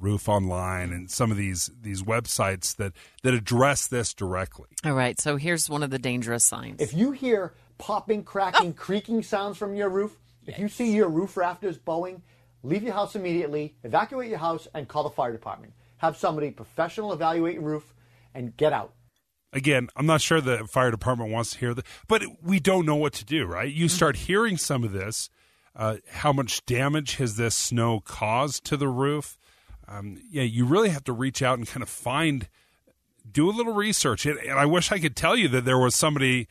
Roof 0.00 0.28
Online 0.28 0.92
and 0.92 1.10
some 1.10 1.30
of 1.30 1.36
these 1.36 1.70
these 1.80 2.02
websites 2.02 2.76
that 2.76 2.92
that 3.22 3.34
address 3.34 3.86
this 3.86 4.14
directly. 4.14 4.68
All 4.84 4.92
right, 4.94 5.20
so 5.20 5.36
here's 5.36 5.68
one 5.68 5.82
of 5.82 5.90
the 5.90 5.98
dangerous 5.98 6.44
signs. 6.44 6.80
If 6.80 6.94
you 6.94 7.12
hear 7.12 7.54
popping, 7.78 8.24
cracking, 8.24 8.72
creaking 8.74 9.22
sounds 9.22 9.56
from 9.56 9.74
your 9.74 9.88
roof, 9.88 10.16
if 10.46 10.58
you 10.58 10.68
see 10.68 10.94
your 10.94 11.08
roof 11.08 11.36
rafters 11.36 11.78
bowing, 11.78 12.22
leave 12.62 12.82
your 12.82 12.94
house 12.94 13.16
immediately, 13.16 13.74
evacuate 13.84 14.28
your 14.28 14.38
house, 14.38 14.68
and 14.74 14.88
call 14.88 15.02
the 15.02 15.10
fire 15.10 15.32
department. 15.32 15.72
Have 15.98 16.16
somebody 16.16 16.50
professional 16.50 17.12
evaluate 17.12 17.54
your 17.54 17.62
roof 17.62 17.94
and 18.34 18.56
get 18.56 18.72
out. 18.72 18.92
Again, 19.52 19.88
I'm 19.96 20.06
not 20.06 20.20
sure 20.20 20.40
the 20.40 20.66
fire 20.66 20.90
department 20.90 21.30
wants 21.30 21.52
to 21.52 21.58
hear 21.58 21.72
that, 21.74 21.86
but 22.08 22.22
we 22.42 22.60
don't 22.60 22.84
know 22.84 22.96
what 22.96 23.14
to 23.14 23.24
do. 23.24 23.46
Right? 23.46 23.72
You 23.72 23.88
start 23.88 24.16
hearing 24.16 24.56
some 24.56 24.84
of 24.84 24.92
this. 24.92 25.30
Uh, 25.74 25.96
how 26.10 26.32
much 26.32 26.64
damage 26.64 27.16
has 27.16 27.36
this 27.36 27.54
snow 27.54 28.00
caused 28.00 28.64
to 28.64 28.76
the 28.76 28.88
roof? 28.88 29.36
Um, 29.88 30.20
yeah, 30.30 30.42
you 30.42 30.64
really 30.64 30.90
have 30.90 31.04
to 31.04 31.12
reach 31.12 31.42
out 31.42 31.58
and 31.58 31.66
kind 31.66 31.82
of 31.82 31.88
find, 31.88 32.48
do 33.30 33.48
a 33.48 33.52
little 33.52 33.74
research. 33.74 34.26
And, 34.26 34.38
and 34.38 34.58
I 34.58 34.66
wish 34.66 34.90
I 34.90 34.98
could 34.98 35.16
tell 35.16 35.36
you 35.36 35.48
that 35.48 35.64
there 35.64 35.78
was 35.78 35.94
somebody 35.94 36.48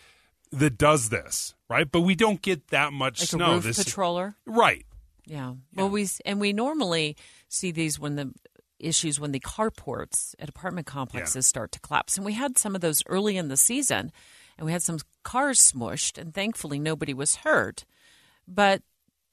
that 0.52 0.78
does 0.78 1.10
this, 1.10 1.54
right? 1.70 1.90
But 1.90 2.02
we 2.02 2.16
don't 2.16 2.42
get 2.42 2.70
that 2.70 2.94
much 2.94 3.22
like 3.22 3.30
snow. 3.30 3.46
a 3.46 3.56
roof 3.56 3.64
this 3.64 3.84
patroller, 3.84 4.36
right? 4.46 4.86
Yeah. 5.26 5.56
Well, 5.74 5.90
we 5.90 6.08
and 6.26 6.40
we 6.40 6.54
normally 6.54 7.18
see 7.50 7.72
these 7.72 8.00
when 8.00 8.16
the 8.16 8.32
issues 8.80 9.20
when 9.20 9.32
the 9.32 9.40
carports 9.40 10.36
at 10.40 10.50
apartment 10.50 10.86
complexes 10.86 11.48
start 11.48 11.72
to 11.74 11.80
collapse, 11.80 12.18
and 12.18 12.26
we 12.26 12.34
had 12.34 12.58
some 12.58 12.76
of 12.76 12.82
those 12.82 13.04
early 13.08 13.38
in 13.38 13.48
the 13.48 13.58
season, 13.58 14.12
and 14.58 14.66
we 14.66 14.72
had 14.72 14.84
some 14.84 15.00
cars 15.24 15.60
smushed, 15.60 16.18
and 16.18 16.34
thankfully 16.34 16.80
nobody 16.80 17.14
was 17.14 17.38
hurt. 17.38 17.86
But 18.48 18.84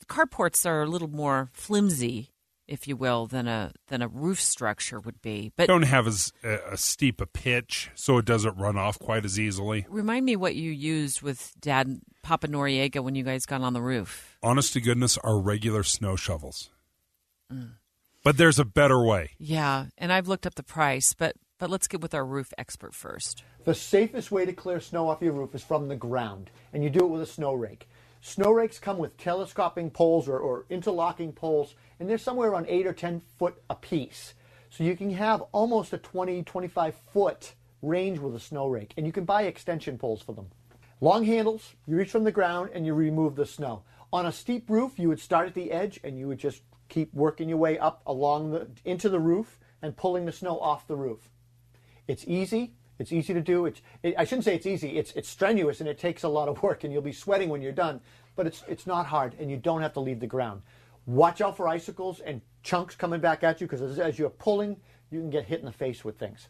carports 0.06 0.66
are 0.66 0.82
a 0.82 0.88
little 0.88 1.10
more 1.10 1.50
flimsy 1.52 2.31
if 2.68 2.88
you 2.88 2.96
will, 2.96 3.26
than 3.26 3.48
a 3.48 3.72
than 3.88 4.02
a 4.02 4.08
roof 4.08 4.40
structure 4.40 5.00
would 5.00 5.20
be. 5.22 5.52
But 5.56 5.68
don't 5.68 5.82
have 5.82 6.06
as 6.06 6.32
a, 6.42 6.58
a 6.72 6.76
steep 6.76 7.20
a 7.20 7.26
pitch, 7.26 7.90
so 7.94 8.18
it 8.18 8.24
doesn't 8.24 8.56
run 8.56 8.76
off 8.76 8.98
quite 8.98 9.24
as 9.24 9.38
easily. 9.38 9.86
remind 9.88 10.24
me 10.24 10.36
what 10.36 10.54
you 10.54 10.70
used 10.70 11.22
with 11.22 11.52
Dad 11.60 12.00
Papa 12.22 12.48
Noriega 12.48 13.02
when 13.02 13.14
you 13.14 13.24
guys 13.24 13.46
got 13.46 13.62
on 13.62 13.72
the 13.72 13.82
roof. 13.82 14.36
Honest 14.42 14.72
to 14.74 14.80
goodness, 14.80 15.18
are 15.18 15.38
regular 15.38 15.82
snow 15.82 16.16
shovels. 16.16 16.70
Mm. 17.52 17.72
But 18.24 18.36
there's 18.36 18.58
a 18.58 18.64
better 18.64 19.04
way. 19.04 19.30
Yeah, 19.38 19.86
and 19.98 20.12
I've 20.12 20.28
looked 20.28 20.46
up 20.46 20.54
the 20.54 20.62
price, 20.62 21.14
but 21.14 21.34
but 21.58 21.70
let's 21.70 21.86
get 21.86 22.00
with 22.00 22.14
our 22.14 22.24
roof 22.24 22.52
expert 22.58 22.94
first. 22.94 23.44
The 23.64 23.74
safest 23.74 24.32
way 24.32 24.44
to 24.44 24.52
clear 24.52 24.80
snow 24.80 25.08
off 25.08 25.22
your 25.22 25.32
roof 25.32 25.54
is 25.54 25.62
from 25.62 25.86
the 25.86 25.94
ground, 25.94 26.50
and 26.72 26.82
you 26.82 26.90
do 26.90 27.00
it 27.00 27.08
with 27.08 27.22
a 27.22 27.26
snow 27.26 27.54
rake. 27.54 27.88
Snow 28.24 28.52
rakes 28.52 28.78
come 28.78 28.98
with 28.98 29.16
telescoping 29.16 29.90
poles 29.90 30.28
or, 30.28 30.38
or 30.38 30.64
interlocking 30.70 31.32
poles, 31.32 31.74
and 31.98 32.08
they're 32.08 32.16
somewhere 32.16 32.50
around 32.50 32.66
8 32.68 32.86
or 32.86 32.92
10 32.92 33.20
foot 33.36 33.60
apiece. 33.68 34.34
So 34.70 34.84
you 34.84 34.96
can 34.96 35.10
have 35.10 35.42
almost 35.50 35.92
a 35.92 35.98
20, 35.98 36.44
25 36.44 36.94
foot 37.12 37.54
range 37.82 38.20
with 38.20 38.36
a 38.36 38.40
snow 38.40 38.68
rake, 38.68 38.94
and 38.96 39.04
you 39.04 39.12
can 39.12 39.24
buy 39.24 39.42
extension 39.42 39.98
poles 39.98 40.22
for 40.22 40.34
them. 40.34 40.46
Long 41.00 41.24
handles, 41.24 41.74
you 41.84 41.96
reach 41.96 42.12
from 42.12 42.22
the 42.22 42.30
ground 42.30 42.70
and 42.72 42.86
you 42.86 42.94
remove 42.94 43.34
the 43.34 43.44
snow. 43.44 43.82
On 44.12 44.24
a 44.24 44.30
steep 44.30 44.70
roof, 44.70 45.00
you 45.00 45.08
would 45.08 45.18
start 45.18 45.48
at 45.48 45.54
the 45.54 45.72
edge 45.72 45.98
and 46.04 46.16
you 46.16 46.28
would 46.28 46.38
just 46.38 46.62
keep 46.88 47.12
working 47.12 47.48
your 47.48 47.58
way 47.58 47.76
up 47.76 48.02
along 48.06 48.52
the 48.52 48.68
into 48.84 49.08
the 49.08 49.18
roof 49.18 49.58
and 49.82 49.96
pulling 49.96 50.26
the 50.26 50.32
snow 50.32 50.60
off 50.60 50.86
the 50.86 50.94
roof. 50.94 51.28
It's 52.06 52.24
easy. 52.28 52.74
It's 52.98 53.12
easy 53.12 53.34
to 53.34 53.40
do. 53.40 53.66
It's 53.66 53.82
it, 54.02 54.14
I 54.18 54.24
shouldn't 54.24 54.44
say 54.44 54.54
it's 54.54 54.66
easy. 54.66 54.98
It's 54.98 55.12
it's 55.12 55.28
strenuous 55.28 55.80
and 55.80 55.88
it 55.88 55.98
takes 55.98 56.22
a 56.22 56.28
lot 56.28 56.48
of 56.48 56.62
work 56.62 56.84
and 56.84 56.92
you'll 56.92 57.02
be 57.02 57.12
sweating 57.12 57.48
when 57.48 57.62
you're 57.62 57.72
done. 57.72 58.00
But 58.36 58.46
it's 58.46 58.62
it's 58.68 58.86
not 58.86 59.06
hard 59.06 59.34
and 59.38 59.50
you 59.50 59.56
don't 59.56 59.82
have 59.82 59.92
to 59.94 60.00
leave 60.00 60.20
the 60.20 60.26
ground. 60.26 60.62
Watch 61.06 61.40
out 61.40 61.56
for 61.56 61.68
icicles 61.68 62.20
and 62.20 62.40
chunks 62.62 62.94
coming 62.94 63.20
back 63.20 63.42
at 63.42 63.60
you 63.60 63.66
because 63.66 63.82
as, 63.82 63.98
as 63.98 64.18
you're 64.18 64.30
pulling, 64.30 64.76
you 65.10 65.20
can 65.20 65.30
get 65.30 65.44
hit 65.44 65.60
in 65.60 65.66
the 65.66 65.72
face 65.72 66.04
with 66.04 66.18
things. 66.18 66.48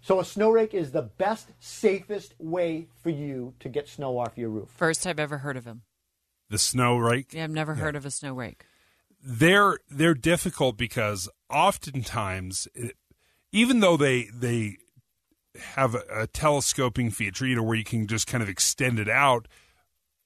So 0.00 0.18
a 0.18 0.24
snow 0.24 0.50
rake 0.50 0.74
is 0.74 0.90
the 0.90 1.02
best, 1.02 1.52
safest 1.60 2.34
way 2.38 2.88
for 3.02 3.10
you 3.10 3.54
to 3.60 3.68
get 3.68 3.88
snow 3.88 4.18
off 4.18 4.36
your 4.36 4.48
roof. 4.48 4.68
First 4.74 5.06
I've 5.06 5.20
ever 5.20 5.38
heard 5.38 5.56
of 5.56 5.64
him. 5.64 5.82
The 6.50 6.58
snow 6.58 6.96
rake. 6.96 7.32
Yeah, 7.32 7.44
I've 7.44 7.50
never 7.50 7.76
heard 7.76 7.96
of 7.96 8.04
a 8.04 8.10
snow 8.10 8.34
rake. 8.34 8.66
They're 9.24 9.78
they're 9.88 10.14
difficult 10.14 10.76
because 10.76 11.28
oftentimes, 11.48 12.66
it, 12.74 12.96
even 13.52 13.78
though 13.78 13.96
they 13.96 14.28
they 14.34 14.78
have 15.58 15.94
a, 15.94 16.02
a 16.10 16.26
telescoping 16.26 17.10
feature, 17.10 17.46
you 17.46 17.56
know, 17.56 17.62
where 17.62 17.76
you 17.76 17.84
can 17.84 18.06
just 18.06 18.26
kind 18.26 18.42
of 18.42 18.48
extend 18.48 18.98
it 18.98 19.08
out, 19.08 19.48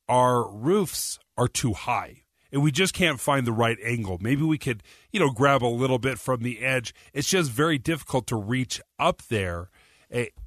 our 0.09 0.49
roofs 0.51 1.19
are 1.37 1.49
too 1.49 1.73
high. 1.73 2.23
And 2.53 2.63
we 2.63 2.71
just 2.71 2.95
can't 2.95 3.21
find 3.21 3.47
the 3.47 3.53
right 3.53 3.77
angle. 3.85 4.19
Maybe 4.21 4.43
we 4.43 4.57
could, 4.57 4.83
you 5.13 5.21
know, 5.21 5.31
grab 5.31 5.65
a 5.65 5.67
little 5.67 5.99
bit 5.99 6.19
from 6.19 6.43
the 6.43 6.61
edge. 6.61 6.95
It's 7.13 7.29
just 7.29 7.51
very 7.51 7.77
difficult 7.77 8.27
to 8.29 8.37
reach 8.37 8.81
up 8.99 9.23
there 9.23 9.69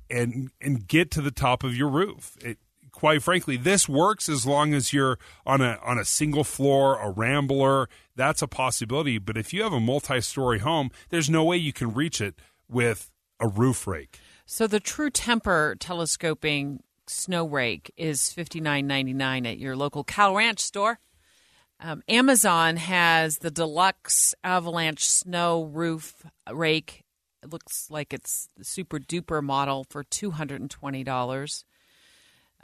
and 0.10 0.50
and, 0.62 0.88
get 0.88 1.12
to 1.12 1.22
the 1.22 1.30
top 1.30 1.64
of 1.64 1.76
your 1.76 1.90
roof. 1.90 2.38
It, 2.42 2.58
quite 2.92 3.22
frankly, 3.22 3.58
this 3.58 3.88
works 3.88 4.30
as 4.30 4.46
long 4.46 4.74
as 4.74 4.94
you're 4.94 5.20
on 5.46 5.62
a 5.62 5.78
on 5.84 6.00
a 6.00 6.06
single 6.06 6.46
floor, 6.46 7.00
a 7.00 7.10
rambler. 7.10 7.90
That's 8.16 8.42
a 8.42 8.48
possibility. 8.48 9.18
But 9.18 9.38
if 9.38 9.54
you 9.54 9.62
have 9.64 9.74
a 9.74 9.80
multi-story 9.80 10.60
home, 10.60 10.92
there's 11.10 11.30
no 11.30 11.44
way 11.44 11.58
you 11.58 11.74
can 11.74 11.94
reach 11.94 12.22
it 12.22 12.36
with 12.70 13.12
a 13.40 13.48
roof 13.48 13.86
rake. 13.86 14.20
So 14.52 14.66
the 14.66 14.80
True 14.80 15.12
Temper 15.12 15.78
telescoping 15.80 16.82
snow 17.06 17.46
rake 17.46 17.94
is 17.96 18.34
fifty 18.34 18.60
nine 18.60 18.88
ninety 18.88 19.14
nine 19.14 19.46
at 19.46 19.60
your 19.60 19.76
local 19.76 20.04
Cal 20.04 20.36
Ranch 20.36 20.60
store. 20.60 21.00
Um, 21.80 22.02
Amazon 22.10 22.78
has 22.78 23.38
the 23.38 23.52
deluxe 23.52 24.34
avalanche 24.44 25.08
snow 25.08 25.66
roof 25.66 26.26
rake. 26.52 27.04
It 27.44 27.52
looks 27.52 27.92
like 27.92 28.12
it's 28.12 28.50
the 28.58 28.66
super 28.66 28.98
duper 28.98 29.44
model 29.44 29.86
for 29.88 30.04
two 30.04 30.32
hundred 30.32 30.62
and 30.62 30.72
twenty 30.72 31.04
dollars. 31.04 31.64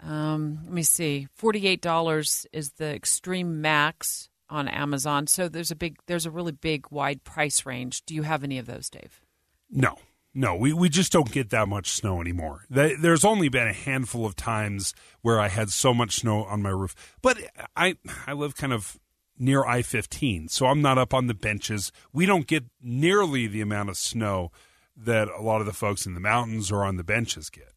Um, 0.02 0.62
let 0.64 0.74
me 0.74 0.84
see, 0.84 1.28
forty 1.36 1.68
eight 1.68 1.82
dollars 1.82 2.48
is 2.52 2.72
the 2.72 2.96
Extreme 2.96 3.62
Max 3.62 4.30
on 4.50 4.68
Amazon. 4.68 5.28
So 5.28 5.48
there's 5.48 5.70
a 5.70 5.76
big, 5.76 5.98
there's 6.08 6.26
a 6.26 6.32
really 6.32 6.52
big 6.52 6.88
wide 6.90 7.24
price 7.24 7.64
range. 7.64 8.04
Do 8.08 8.16
you 8.16 8.24
have 8.24 8.44
any 8.44 8.58
of 8.58 8.66
those, 8.66 8.90
Dave? 8.90 9.22
No, 9.70 10.00
no, 10.38 10.54
we, 10.54 10.74
we 10.74 10.90
just 10.90 11.14
don't 11.14 11.32
get 11.32 11.50
that 11.52 11.70
much 11.70 11.90
snow 11.90 12.20
anymore. 12.20 12.66
There's 12.70 13.24
only 13.24 13.48
been 13.48 13.70
a 13.70 13.74
handful 13.74 14.26
of 14.26 14.36
times 14.36 14.94
where 15.22 15.40
I 15.40 15.48
had 15.48 15.70
so 15.70 15.94
much 15.94 16.18
snow 16.18 16.44
on 16.44 16.62
my 16.62 16.70
roof, 16.70 16.94
but 17.22 17.38
I 17.76 17.96
I 18.28 18.34
live 18.34 18.56
kind 18.56 18.74
of 18.74 19.00
near 19.40 19.66
I 19.66 19.82
15, 19.82 20.50
so 20.50 20.66
I'm 20.66 20.82
not 20.82 20.98
up 20.98 21.14
on 21.14 21.28
the 21.28 21.34
benches. 21.34 21.92
We 22.12 22.26
don't 22.26 22.48
get 22.48 22.66
nearly 22.82 23.48
the 23.48 23.62
amount 23.62 23.90
of 23.90 23.98
snow 23.98 24.52
that 24.98 25.30
a 25.30 25.42
lot 25.42 25.62
of 25.62 25.68
the 25.68 25.74
folks 25.74 26.06
in 26.06 26.14
the 26.14 26.20
mountains 26.20 26.70
or 26.70 26.84
on 26.84 26.98
the 26.98 27.04
benches 27.04 27.50
get. 27.50 27.75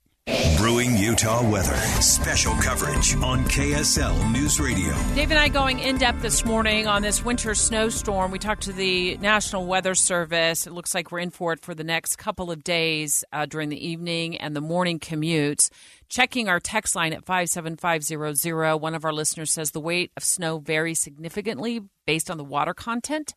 Brewing 0.58 0.96
Utah 0.96 1.48
weather. 1.48 1.76
Special 2.00 2.52
coverage 2.54 3.14
on 3.14 3.44
KSL 3.44 4.32
News 4.32 4.58
Radio. 4.58 4.92
Dave 5.14 5.30
and 5.30 5.38
I 5.38 5.46
going 5.46 5.78
in 5.78 5.98
depth 5.98 6.20
this 6.20 6.44
morning 6.44 6.88
on 6.88 7.00
this 7.00 7.24
winter 7.24 7.54
snowstorm. 7.54 8.32
We 8.32 8.40
talked 8.40 8.64
to 8.64 8.72
the 8.72 9.16
National 9.18 9.66
Weather 9.66 9.94
Service. 9.94 10.66
It 10.66 10.72
looks 10.72 10.96
like 10.96 11.12
we're 11.12 11.20
in 11.20 11.30
for 11.30 11.52
it 11.52 11.60
for 11.60 11.76
the 11.76 11.84
next 11.84 12.16
couple 12.16 12.50
of 12.50 12.64
days 12.64 13.22
uh, 13.32 13.46
during 13.46 13.68
the 13.68 13.86
evening 13.88 14.36
and 14.36 14.56
the 14.56 14.60
morning 14.60 14.98
commutes. 14.98 15.70
Checking 16.08 16.48
our 16.48 16.58
text 16.58 16.96
line 16.96 17.12
at 17.12 17.24
57500, 17.24 18.78
one 18.78 18.96
of 18.96 19.04
our 19.04 19.12
listeners 19.12 19.52
says 19.52 19.70
the 19.70 19.78
weight 19.78 20.10
of 20.16 20.24
snow 20.24 20.58
varies 20.58 20.98
significantly 20.98 21.82
based 22.04 22.32
on 22.32 22.36
the 22.36 22.42
water 22.42 22.74
content. 22.74 23.32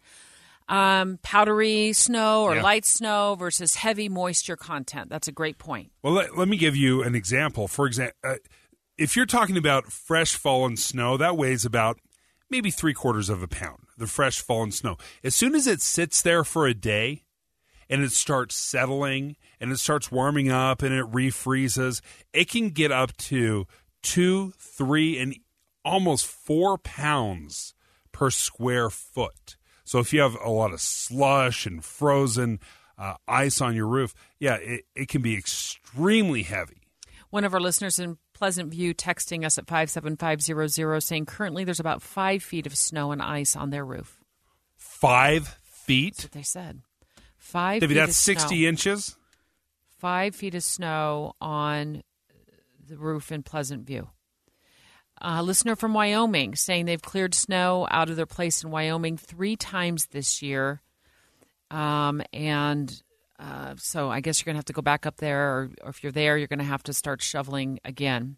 Um, 0.72 1.20
powdery 1.22 1.92
snow 1.92 2.44
or 2.44 2.56
Yeah. 2.56 2.62
light 2.64 2.86
snow 2.86 3.36
versus 3.38 3.76
heavy 3.76 4.08
moisture 4.08 4.56
content. 4.56 5.10
That's 5.10 5.28
a 5.28 5.32
great 5.34 5.58
point. 5.58 5.92
Well, 6.02 6.14
let, 6.14 6.38
let 6.38 6.48
me 6.48 6.56
give 6.56 6.76
you 6.78 7.04
an 7.04 7.14
example. 7.14 7.68
For 7.68 7.86
example, 7.86 8.16
uh, 8.24 8.36
if 8.98 9.16
you're 9.18 9.26
talking 9.26 9.58
about 9.58 9.92
fresh 9.92 10.36
fallen 10.36 10.78
snow, 10.78 11.18
that 11.18 11.36
weighs 11.36 11.66
about 11.66 12.00
maybe 12.50 12.72
three 12.72 12.94
quarters 12.94 13.28
of 13.30 13.44
a 13.44 13.48
pound, 13.50 13.84
the 13.98 14.08
fresh 14.08 14.40
fallen 14.40 14.72
snow. 14.72 14.96
As 15.26 15.36
soon 15.36 15.56
as 15.56 15.68
it 15.68 15.82
sits 15.82 16.22
there 16.22 16.46
for 16.46 16.66
a 16.68 16.74
day 16.74 17.24
and 17.90 18.02
it 18.02 18.14
starts 18.14 18.56
settling 18.56 19.36
and 19.60 19.72
it 19.74 19.78
starts 19.78 20.10
warming 20.10 20.50
up 20.50 20.82
and 20.84 20.94
it 20.94 21.06
refreezes, 21.12 22.00
it 22.32 22.50
can 22.50 22.70
get 22.70 22.94
up 22.94 23.16
to 23.18 23.66
two, 24.04 24.54
three, 24.58 25.18
and 25.20 25.36
almost 25.84 26.26
four 26.26 26.78
pounds 26.78 27.74
per 28.14 28.30
square 28.30 28.90
foot. 28.90 29.58
So 29.92 30.00
if 30.00 30.14
you 30.14 30.22
have 30.22 30.38
a 30.42 30.50
lot 30.50 30.72
of 30.72 30.80
slush 30.80 31.66
and 31.66 31.84
frozen 31.84 32.62
uh, 32.98 33.16
ice 33.28 33.60
on 33.60 33.76
your 33.76 33.88
roof, 33.88 34.14
yeah, 34.40 34.56
it, 34.56 34.86
it 34.96 35.10
can 35.10 35.22
be 35.22 35.36
extremely 35.36 36.44
heavy. 36.44 36.84
One 37.30 37.44
of 37.44 37.54
our 37.54 37.60
listeners 37.60 38.00
in 38.00 38.18
Pleasant 38.34 38.72
View 38.72 38.94
texting 38.94 39.46
us 39.46 39.58
at 39.58 39.68
57500 39.68 41.02
saying 41.02 41.26
currently 41.26 41.66
there's 41.66 41.82
about 41.82 42.02
five 42.02 42.42
feet 42.42 42.66
of 42.66 42.78
snow 42.78 43.12
and 43.12 43.22
ice 43.22 43.54
on 43.58 43.70
their 43.70 43.84
roof. 43.84 44.22
Five 44.78 45.58
feet? 45.66 46.14
That's 46.14 46.24
what 46.24 46.32
they 46.32 46.44
said. 46.44 46.80
Five 47.38 47.82
Maybe 47.82 47.96
feet 47.96 48.00
that's 48.00 48.12
of 48.12 48.16
60 48.16 48.48
snow. 48.48 48.70
inches. 48.70 49.18
Five 50.00 50.36
feet 50.36 50.56
of 50.56 50.64
snow 50.64 51.34
on 51.42 52.02
the 52.88 52.96
roof 52.96 53.30
in 53.30 53.44
Pleasant 53.44 53.86
View. 53.86 54.08
A 55.24 55.44
listener 55.44 55.76
from 55.76 55.94
Wyoming 55.94 56.56
saying 56.56 56.86
they've 56.86 57.02
cleared 57.02 57.36
snow 57.36 57.88
out 57.92 58.10
of 58.10 58.16
their 58.16 58.26
place 58.26 58.64
in 58.64 58.72
Wyoming 58.72 59.18
three 59.18 59.56
times 59.56 60.08
this 60.08 60.42
year. 60.42 60.82
Um, 61.70 62.24
and 62.34 63.02
uh, 63.40 63.76
so 63.78 64.10
I 64.10 64.20
guess 64.20 64.40
you're 64.40 64.46
going 64.46 64.56
to 64.56 64.60
have 64.60 64.66
to 64.66 64.74
go 64.74 64.82
back 64.82 65.06
up 65.06 65.18
there, 65.18 65.52
or, 65.52 65.70
or 65.84 65.90
if 65.90 66.02
you're 66.02 66.12
there, 66.12 66.38
you're 66.38 66.48
going 66.48 66.60
to 66.60 66.66
have 66.66 66.82
to 66.84 66.94
start 66.94 67.22
shoveling 67.22 67.80
again. 67.86 68.38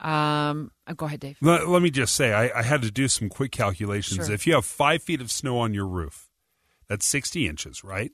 Um, 0.00 0.70
uh, 0.86 0.92
go 0.92 1.06
ahead, 1.06 1.20
Dave. 1.20 1.38
Let, 1.40 1.68
let 1.68 1.82
me 1.82 1.90
just 1.90 2.14
say, 2.14 2.32
I, 2.32 2.60
I 2.60 2.62
had 2.62 2.82
to 2.82 2.90
do 2.92 3.08
some 3.08 3.28
quick 3.28 3.50
calculations. 3.50 4.26
Sure. 4.26 4.34
If 4.34 4.46
you 4.46 4.54
have 4.54 4.64
five 4.64 5.02
feet 5.02 5.20
of 5.20 5.32
snow 5.32 5.58
on 5.58 5.74
your 5.74 5.86
roof, 5.86 6.30
that's 6.88 7.06
60 7.06 7.48
inches, 7.48 7.82
right? 7.82 8.12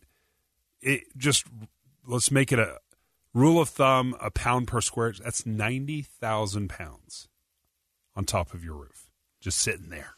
It 0.80 1.02
just 1.16 1.44
let's 2.06 2.30
make 2.30 2.50
it 2.50 2.58
a 2.58 2.78
rule 3.34 3.60
of 3.60 3.68
thumb: 3.68 4.16
a 4.20 4.30
pound 4.30 4.68
per 4.68 4.80
square. 4.80 5.12
That's 5.22 5.46
90,000 5.46 6.68
pounds 6.68 7.28
on 8.14 8.24
top 8.24 8.54
of 8.54 8.64
your 8.64 8.74
roof, 8.74 9.08
just 9.40 9.58
sitting 9.58 9.90
there. 9.90 10.14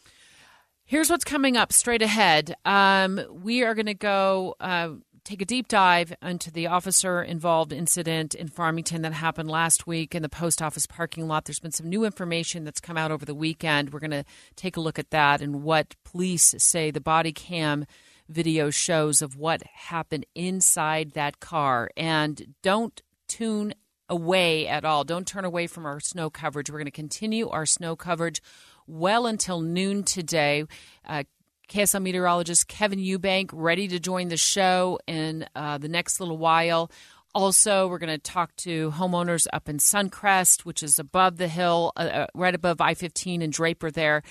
Here's 0.84 1.08
what's 1.08 1.24
coming 1.24 1.56
up 1.56 1.72
straight 1.72 2.02
ahead. 2.02 2.54
Um, 2.64 3.20
we 3.30 3.62
are 3.62 3.74
going 3.74 3.86
to 3.86 3.94
go 3.94 4.54
uh, 4.60 4.90
take 5.24 5.40
a 5.40 5.46
deep 5.46 5.68
dive 5.68 6.14
into 6.20 6.50
the 6.50 6.66
officer 6.66 7.22
involved 7.22 7.72
incident 7.72 8.34
in 8.34 8.48
Farmington 8.48 9.02
that 9.02 9.14
happened 9.14 9.50
last 9.50 9.86
week 9.86 10.14
in 10.14 10.22
the 10.22 10.28
post 10.28 10.60
office 10.60 10.86
parking 10.86 11.26
lot. 11.26 11.46
There's 11.46 11.60
been 11.60 11.72
some 11.72 11.88
new 11.88 12.04
information 12.04 12.64
that's 12.64 12.80
come 12.80 12.98
out 12.98 13.10
over 13.10 13.24
the 13.24 13.34
weekend. 13.34 13.92
We're 13.92 14.00
going 14.00 14.10
to 14.10 14.24
take 14.56 14.76
a 14.76 14.80
look 14.80 14.98
at 14.98 15.10
that 15.10 15.40
and 15.40 15.62
what 15.62 15.94
police 16.04 16.54
say 16.58 16.90
the 16.90 17.00
body 17.00 17.32
cam 17.32 17.86
video 18.28 18.70
shows 18.70 19.22
of 19.22 19.36
what 19.36 19.62
happened 19.62 20.26
inside 20.34 21.12
that 21.12 21.40
car. 21.40 21.90
And 21.96 22.54
don't 22.62 23.02
tune 23.26 23.74
away 24.08 24.66
at 24.66 24.84
all. 24.84 25.04
Don't 25.04 25.26
turn 25.26 25.44
away 25.44 25.66
from 25.66 25.86
our 25.86 26.00
snow 26.00 26.30
coverage. 26.30 26.70
We're 26.70 26.78
going 26.78 26.86
to 26.86 26.90
continue 26.90 27.48
our 27.48 27.66
snow 27.66 27.96
coverage 27.96 28.42
well 28.86 29.26
until 29.26 29.60
noon 29.60 30.04
today. 30.04 30.64
Uh, 31.06 31.24
KSL 31.68 32.02
meteorologist 32.02 32.68
Kevin 32.68 32.98
Eubank 32.98 33.50
ready 33.52 33.88
to 33.88 33.98
join 33.98 34.28
the 34.28 34.36
show 34.36 34.98
in 35.06 35.46
uh, 35.56 35.78
the 35.78 35.88
next 35.88 36.20
little 36.20 36.36
while. 36.38 36.90
Also, 37.34 37.88
we're 37.88 37.98
going 37.98 38.10
to 38.10 38.18
talk 38.18 38.54
to 38.56 38.92
homeowners 38.92 39.46
up 39.52 39.68
in 39.68 39.78
Suncrest, 39.78 40.60
which 40.60 40.82
is 40.82 40.98
above 40.98 41.36
the 41.36 41.48
hill, 41.48 41.92
uh, 41.96 42.00
uh 42.00 42.26
right 42.34 42.54
above 42.54 42.80
I 42.80 42.94
15 42.94 43.42
and 43.42 43.52
Draper 43.52 43.90
there, 43.90 44.22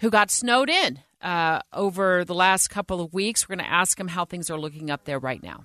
who 0.00 0.10
got 0.10 0.30
snowed 0.30 0.68
in 0.68 0.98
uh, 1.22 1.60
over 1.72 2.24
the 2.24 2.34
last 2.34 2.68
couple 2.68 3.00
of 3.00 3.14
weeks. 3.14 3.48
We're 3.48 3.56
going 3.56 3.66
to 3.66 3.72
ask 3.72 3.96
them 3.96 4.08
how 4.08 4.26
things 4.26 4.50
are 4.50 4.58
looking 4.58 4.90
up 4.90 5.04
there 5.04 5.18
right 5.18 5.42
now. 5.42 5.64